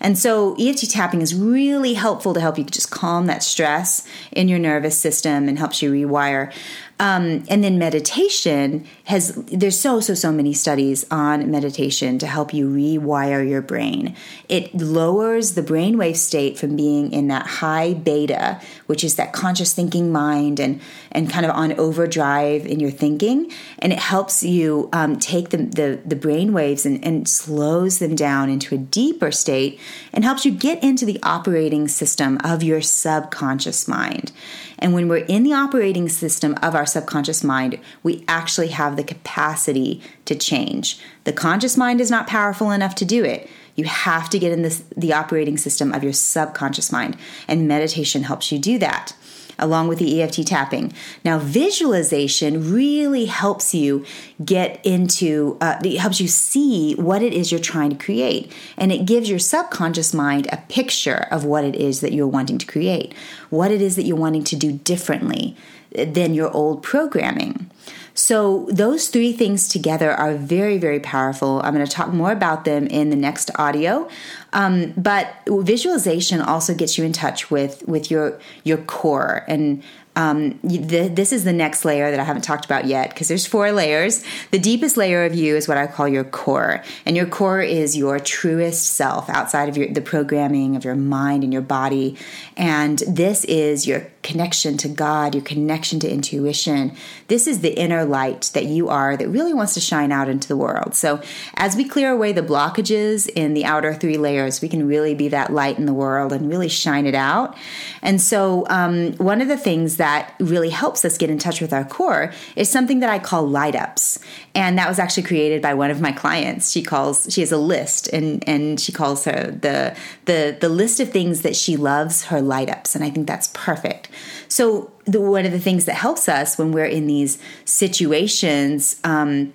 and 0.00 0.18
so 0.18 0.56
EFT 0.58 0.90
tapping 0.90 1.22
is 1.22 1.34
really 1.34 1.94
helpful 1.94 2.34
to 2.34 2.40
help 2.40 2.58
you 2.58 2.64
just 2.64 2.90
calm 2.90 3.26
that 3.26 3.42
stress 3.42 4.06
in 4.32 4.48
your 4.48 4.58
nervous 4.58 4.98
system 4.98 5.48
and 5.48 5.58
helps 5.58 5.82
you 5.82 5.92
rewire. 5.92 6.52
Um, 7.00 7.44
and 7.48 7.62
then 7.62 7.78
meditation 7.78 8.84
has, 9.04 9.34
there's 9.34 9.78
so, 9.78 10.00
so, 10.00 10.14
so 10.14 10.32
many 10.32 10.52
studies 10.52 11.06
on 11.12 11.48
meditation 11.48 12.18
to 12.18 12.26
help 12.26 12.52
you 12.52 12.68
rewire 12.68 13.48
your 13.48 13.62
brain. 13.62 14.16
It 14.48 14.74
lowers 14.74 15.54
the 15.54 15.62
brainwave 15.62 16.16
state 16.16 16.58
from 16.58 16.74
being 16.74 17.12
in 17.12 17.28
that 17.28 17.46
high 17.46 17.94
beta, 17.94 18.60
which 18.86 19.04
is 19.04 19.14
that 19.14 19.32
conscious 19.32 19.72
thinking 19.72 20.10
mind 20.10 20.58
and, 20.58 20.80
and 21.12 21.30
kind 21.30 21.46
of 21.46 21.52
on 21.52 21.78
overdrive 21.78 22.66
in 22.66 22.80
your 22.80 22.90
thinking. 22.90 23.52
And 23.78 23.92
it 23.92 24.00
helps 24.00 24.42
you 24.42 24.88
um, 24.92 25.20
take 25.20 25.50
the, 25.50 25.58
the, 25.58 26.00
the 26.04 26.16
brain 26.16 26.52
waves 26.52 26.84
and, 26.84 27.04
and 27.04 27.28
slows 27.28 28.00
them 28.00 28.16
down 28.16 28.50
into 28.50 28.74
a 28.74 28.78
deeper 28.78 29.30
state 29.30 29.78
and 30.12 30.24
helps 30.24 30.44
you 30.44 30.50
get 30.50 30.82
into 30.82 31.06
the 31.06 31.20
operating 31.22 31.86
system 31.86 32.38
of 32.42 32.64
your 32.64 32.80
subconscious 32.80 33.86
mind. 33.86 34.32
And 34.78 34.94
when 34.94 35.08
we're 35.08 35.24
in 35.26 35.42
the 35.42 35.52
operating 35.52 36.08
system 36.08 36.56
of 36.62 36.74
our 36.74 36.86
subconscious 36.86 37.42
mind, 37.42 37.78
we 38.02 38.24
actually 38.28 38.68
have 38.68 38.96
the 38.96 39.04
capacity 39.04 40.02
to 40.24 40.34
change. 40.34 41.00
The 41.24 41.32
conscious 41.32 41.76
mind 41.76 42.00
is 42.00 42.10
not 42.10 42.26
powerful 42.26 42.70
enough 42.70 42.94
to 42.96 43.04
do 43.04 43.24
it. 43.24 43.48
You 43.74 43.84
have 43.84 44.28
to 44.30 44.38
get 44.38 44.52
in 44.52 44.62
this, 44.62 44.82
the 44.96 45.12
operating 45.12 45.56
system 45.56 45.92
of 45.92 46.02
your 46.02 46.12
subconscious 46.12 46.90
mind, 46.90 47.16
and 47.46 47.68
meditation 47.68 48.24
helps 48.24 48.50
you 48.50 48.58
do 48.58 48.78
that 48.78 49.14
along 49.58 49.88
with 49.88 49.98
the 49.98 50.22
EFT 50.22 50.46
tapping. 50.46 50.92
Now, 51.24 51.38
visualization 51.38 52.72
really 52.72 53.26
helps 53.26 53.74
you 53.74 54.04
get 54.44 54.84
into, 54.84 55.56
uh, 55.60 55.80
it 55.84 55.98
helps 55.98 56.20
you 56.20 56.28
see 56.28 56.94
what 56.94 57.22
it 57.22 57.32
is 57.32 57.50
you're 57.50 57.60
trying 57.60 57.90
to 57.90 57.96
create. 57.96 58.52
And 58.76 58.92
it 58.92 59.04
gives 59.04 59.28
your 59.28 59.38
subconscious 59.38 60.14
mind 60.14 60.48
a 60.52 60.58
picture 60.68 61.26
of 61.30 61.44
what 61.44 61.64
it 61.64 61.76
is 61.76 62.00
that 62.00 62.12
you're 62.12 62.26
wanting 62.26 62.58
to 62.58 62.66
create, 62.66 63.14
what 63.50 63.70
it 63.70 63.82
is 63.82 63.96
that 63.96 64.04
you're 64.04 64.16
wanting 64.16 64.44
to 64.44 64.56
do 64.56 64.72
differently 64.72 65.56
than 65.92 66.34
your 66.34 66.50
old 66.52 66.82
programming. 66.82 67.70
So, 68.18 68.66
those 68.68 69.10
three 69.10 69.32
things 69.32 69.68
together 69.68 70.10
are 70.10 70.34
very, 70.34 70.76
very 70.76 70.98
powerful. 70.98 71.62
I'm 71.62 71.72
going 71.72 71.86
to 71.86 71.90
talk 71.90 72.12
more 72.12 72.32
about 72.32 72.64
them 72.64 72.88
in 72.88 73.10
the 73.10 73.16
next 73.16 73.48
audio. 73.54 74.08
Um, 74.52 74.92
but 74.96 75.32
visualization 75.46 76.40
also 76.40 76.74
gets 76.74 76.98
you 76.98 77.04
in 77.04 77.12
touch 77.12 77.48
with 77.48 77.86
with 77.86 78.10
your 78.10 78.40
your 78.64 78.78
core 78.78 79.44
and 79.46 79.84
um, 80.18 80.58
the, 80.64 81.06
this 81.06 81.32
is 81.32 81.44
the 81.44 81.52
next 81.52 81.84
layer 81.84 82.10
that 82.10 82.18
I 82.18 82.24
haven't 82.24 82.42
talked 82.42 82.64
about 82.64 82.86
yet 82.86 83.10
because 83.10 83.28
there's 83.28 83.46
four 83.46 83.70
layers. 83.70 84.24
The 84.50 84.58
deepest 84.58 84.96
layer 84.96 85.24
of 85.24 85.32
you 85.32 85.54
is 85.54 85.68
what 85.68 85.78
I 85.78 85.86
call 85.86 86.08
your 86.08 86.24
core, 86.24 86.82
and 87.06 87.16
your 87.16 87.26
core 87.26 87.62
is 87.62 87.96
your 87.96 88.18
truest 88.18 88.96
self 88.96 89.30
outside 89.30 89.68
of 89.68 89.76
your, 89.76 89.86
the 89.92 90.00
programming 90.00 90.74
of 90.74 90.84
your 90.84 90.96
mind 90.96 91.44
and 91.44 91.52
your 91.52 91.62
body. 91.62 92.16
And 92.56 92.98
this 93.06 93.44
is 93.44 93.86
your 93.86 94.08
connection 94.28 94.76
to 94.76 94.88
God, 94.88 95.34
your 95.34 95.42
connection 95.42 95.98
to 96.00 96.08
intuition. 96.08 96.92
This 97.28 97.46
is 97.46 97.62
the 97.62 97.72
inner 97.72 98.04
light 98.04 98.50
that 98.52 98.66
you 98.66 98.90
are 98.90 99.16
that 99.16 99.26
really 99.26 99.54
wants 99.54 99.72
to 99.72 99.80
shine 99.80 100.12
out 100.12 100.28
into 100.28 100.46
the 100.46 100.56
world. 100.56 100.94
So, 100.94 101.22
as 101.54 101.76
we 101.76 101.88
clear 101.88 102.12
away 102.12 102.32
the 102.32 102.42
blockages 102.42 103.26
in 103.26 103.54
the 103.54 103.64
outer 103.64 103.94
three 103.94 104.18
layers, 104.18 104.60
we 104.60 104.68
can 104.68 104.86
really 104.86 105.14
be 105.14 105.28
that 105.28 105.50
light 105.50 105.78
in 105.78 105.86
the 105.86 105.94
world 105.94 106.34
and 106.34 106.50
really 106.50 106.68
shine 106.68 107.06
it 107.06 107.14
out. 107.14 107.56
And 108.02 108.20
so, 108.20 108.66
um, 108.68 109.14
one 109.14 109.40
of 109.40 109.48
the 109.48 109.56
things 109.56 109.96
that 109.96 110.34
really 110.38 110.70
helps 110.70 111.06
us 111.06 111.16
get 111.16 111.30
in 111.30 111.38
touch 111.38 111.62
with 111.62 111.72
our 111.72 111.86
core 111.86 112.30
is 112.54 112.68
something 112.68 113.00
that 113.00 113.08
I 113.08 113.18
call 113.18 113.48
light 113.48 113.74
ups. 113.74 114.18
And 114.54 114.76
that 114.76 114.88
was 114.88 114.98
actually 114.98 115.22
created 115.22 115.62
by 115.62 115.72
one 115.72 115.90
of 115.90 116.02
my 116.02 116.12
clients. 116.12 116.70
She 116.70 116.82
calls 116.82 117.32
she 117.32 117.40
has 117.40 117.50
a 117.50 117.56
list 117.56 118.08
and 118.08 118.46
and 118.46 118.78
she 118.78 118.92
calls 118.92 119.24
her 119.24 119.52
the 119.52 119.96
the 120.26 120.58
the 120.60 120.68
list 120.68 121.00
of 121.00 121.10
things 121.10 121.40
that 121.42 121.56
she 121.56 121.78
loves 121.78 122.24
her 122.24 122.42
light 122.42 122.68
ups 122.68 122.94
and 122.94 123.02
I 123.02 123.08
think 123.08 123.26
that's 123.26 123.48
perfect. 123.54 124.10
So 124.48 124.90
the, 125.04 125.20
one 125.20 125.46
of 125.46 125.52
the 125.52 125.60
things 125.60 125.84
that 125.84 125.94
helps 125.94 126.28
us 126.28 126.58
when 126.58 126.72
we're 126.72 126.86
in 126.86 127.06
these 127.06 127.38
situations 127.64 129.00
um, 129.04 129.52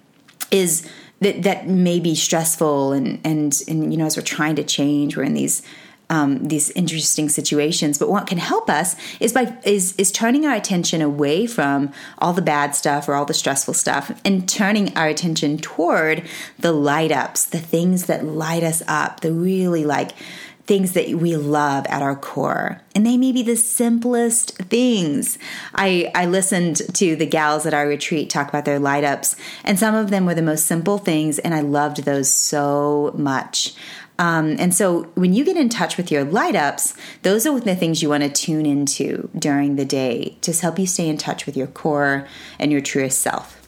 is 0.51 0.87
that 1.21 1.43
that 1.43 1.67
may 1.67 1.99
be 1.99 2.15
stressful 2.15 2.91
and 2.91 3.19
and 3.23 3.61
and 3.67 3.93
you 3.93 3.97
know 3.97 4.05
as 4.05 4.17
we're 4.17 4.23
trying 4.23 4.55
to 4.57 4.63
change 4.63 5.15
we're 5.15 5.23
in 5.23 5.33
these 5.33 5.63
um, 6.09 6.47
these 6.47 6.69
interesting 6.71 7.27
situations. 7.29 7.97
But 7.97 8.09
what 8.09 8.27
can 8.27 8.37
help 8.37 8.69
us 8.69 8.95
is 9.19 9.33
by 9.33 9.57
is 9.63 9.95
is 9.97 10.11
turning 10.11 10.45
our 10.45 10.53
attention 10.53 11.01
away 11.01 11.47
from 11.47 11.91
all 12.19 12.33
the 12.33 12.41
bad 12.41 12.75
stuff 12.75 13.07
or 13.07 13.15
all 13.15 13.25
the 13.25 13.33
stressful 13.33 13.73
stuff 13.73 14.19
and 14.23 14.47
turning 14.47 14.95
our 14.95 15.07
attention 15.07 15.57
toward 15.57 16.23
the 16.59 16.71
light 16.71 17.11
ups, 17.11 17.45
the 17.45 17.59
things 17.59 18.05
that 18.05 18.25
light 18.25 18.63
us 18.63 18.83
up, 18.87 19.21
the 19.21 19.31
really 19.31 19.85
like 19.85 20.11
things 20.65 20.93
that 20.93 21.09
we 21.09 21.35
love 21.35 21.85
at 21.87 22.01
our 22.01 22.15
core. 22.15 22.81
And 22.95 23.05
they 23.05 23.17
may 23.17 23.31
be 23.31 23.43
the 23.43 23.55
simplest 23.55 24.57
things. 24.57 25.37
I, 25.75 26.11
I 26.15 26.25
listened 26.25 26.81
to 26.95 27.15
the 27.15 27.25
gals 27.25 27.65
at 27.65 27.73
our 27.73 27.87
retreat 27.87 28.29
talk 28.29 28.47
about 28.47 28.65
their 28.65 28.79
light 28.79 29.03
ups, 29.03 29.35
and 29.63 29.77
some 29.77 29.95
of 29.95 30.09
them 30.09 30.25
were 30.25 30.35
the 30.35 30.41
most 30.41 30.65
simple 30.65 30.97
things, 30.97 31.39
and 31.39 31.53
I 31.53 31.61
loved 31.61 32.05
those 32.05 32.31
so 32.31 33.13
much. 33.17 33.73
Um, 34.19 34.55
and 34.59 34.73
so 34.73 35.03
when 35.15 35.33
you 35.33 35.43
get 35.43 35.57
in 35.57 35.69
touch 35.69 35.97
with 35.97 36.11
your 36.11 36.23
light 36.23 36.55
ups, 36.55 36.95
those 37.23 37.45
are 37.45 37.59
the 37.59 37.75
things 37.75 38.01
you 38.01 38.09
want 38.09 38.23
to 38.23 38.29
tune 38.29 38.65
into 38.65 39.29
during 39.37 39.75
the 39.75 39.85
day 39.85 40.37
to 40.41 40.53
help 40.53 40.77
you 40.77 40.85
stay 40.85 41.09
in 41.09 41.17
touch 41.17 41.45
with 41.45 41.57
your 41.57 41.67
core 41.67 42.27
and 42.59 42.71
your 42.71 42.81
truest 42.81 43.19
self. 43.19 43.62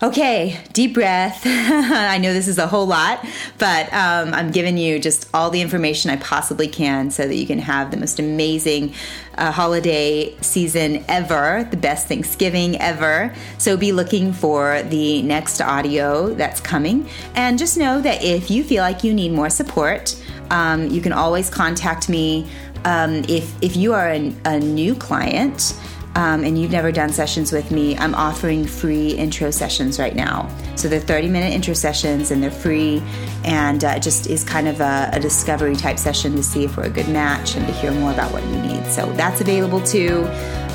Okay, 0.00 0.60
deep 0.72 0.94
breath. 0.94 1.42
I 1.44 2.18
know 2.18 2.32
this 2.32 2.46
is 2.46 2.58
a 2.58 2.68
whole 2.68 2.86
lot, 2.86 3.26
but 3.58 3.92
um, 3.92 4.32
I'm 4.32 4.52
giving 4.52 4.78
you 4.78 5.00
just 5.00 5.28
all 5.34 5.50
the 5.50 5.60
information 5.60 6.12
I 6.12 6.16
possibly 6.16 6.68
can 6.68 7.10
so 7.10 7.26
that 7.26 7.34
you 7.34 7.48
can 7.48 7.58
have 7.58 7.90
the 7.90 7.96
most 7.96 8.20
amazing 8.20 8.94
uh, 9.34 9.50
holiday 9.50 10.36
season 10.40 11.04
ever, 11.08 11.66
the 11.72 11.76
best 11.76 12.06
Thanksgiving 12.06 12.80
ever. 12.80 13.34
So 13.58 13.76
be 13.76 13.90
looking 13.90 14.32
for 14.32 14.84
the 14.84 15.20
next 15.22 15.60
audio 15.60 16.32
that's 16.32 16.60
coming. 16.60 17.08
And 17.34 17.58
just 17.58 17.76
know 17.76 18.00
that 18.00 18.22
if 18.22 18.52
you 18.52 18.62
feel 18.62 18.84
like 18.84 19.02
you 19.02 19.12
need 19.12 19.32
more 19.32 19.50
support, 19.50 20.14
um, 20.50 20.86
you 20.90 21.00
can 21.00 21.12
always 21.12 21.50
contact 21.50 22.08
me. 22.08 22.48
Um, 22.84 23.24
if, 23.28 23.52
if 23.60 23.76
you 23.76 23.94
are 23.94 24.10
a, 24.10 24.32
a 24.44 24.60
new 24.60 24.94
client, 24.94 25.74
um, 26.14 26.44
and 26.44 26.58
you've 26.58 26.70
never 26.70 26.90
done 26.90 27.12
sessions 27.12 27.52
with 27.52 27.70
me, 27.70 27.96
I'm 27.96 28.14
offering 28.14 28.66
free 28.66 29.10
intro 29.10 29.50
sessions 29.50 29.98
right 29.98 30.14
now. 30.14 30.48
So 30.76 30.88
they're 30.88 31.00
30 31.00 31.28
minute 31.28 31.52
intro 31.52 31.74
sessions 31.74 32.30
and 32.30 32.42
they're 32.42 32.50
free, 32.50 33.02
and 33.44 33.84
uh, 33.84 33.98
just 33.98 34.28
is 34.28 34.44
kind 34.44 34.68
of 34.68 34.80
a, 34.80 35.10
a, 35.12 35.20
discovery 35.20 35.76
type 35.76 35.98
session 35.98 36.34
to 36.36 36.42
see 36.42 36.64
if 36.64 36.76
we're 36.76 36.84
a 36.84 36.90
good 36.90 37.08
match 37.08 37.56
and 37.56 37.66
to 37.66 37.72
hear 37.72 37.92
more 37.92 38.12
about 38.12 38.32
what 38.32 38.44
you 38.44 38.62
need. 38.62 38.86
So 38.86 39.10
that's 39.12 39.40
available 39.40 39.80
too. 39.80 40.26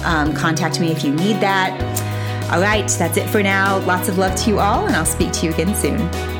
Um, 0.06 0.34
contact 0.34 0.80
me 0.80 0.92
if 0.92 1.04
you 1.04 1.14
need 1.14 1.40
that. 1.42 1.72
All 2.52 2.62
right, 2.62 2.88
that's 2.88 3.18
it 3.18 3.30
for 3.30 3.42
now. 3.42 3.80
Lots 3.80 4.10
of 4.10 4.18
love 4.18 4.36
to 4.44 4.50
you 4.50 4.60
all, 4.60 4.86
and 4.86 4.96
I'll 4.96 5.06
speak 5.06 5.32
to 5.34 5.46
you 5.46 5.54
again 5.54 5.76
soon. 5.76 6.33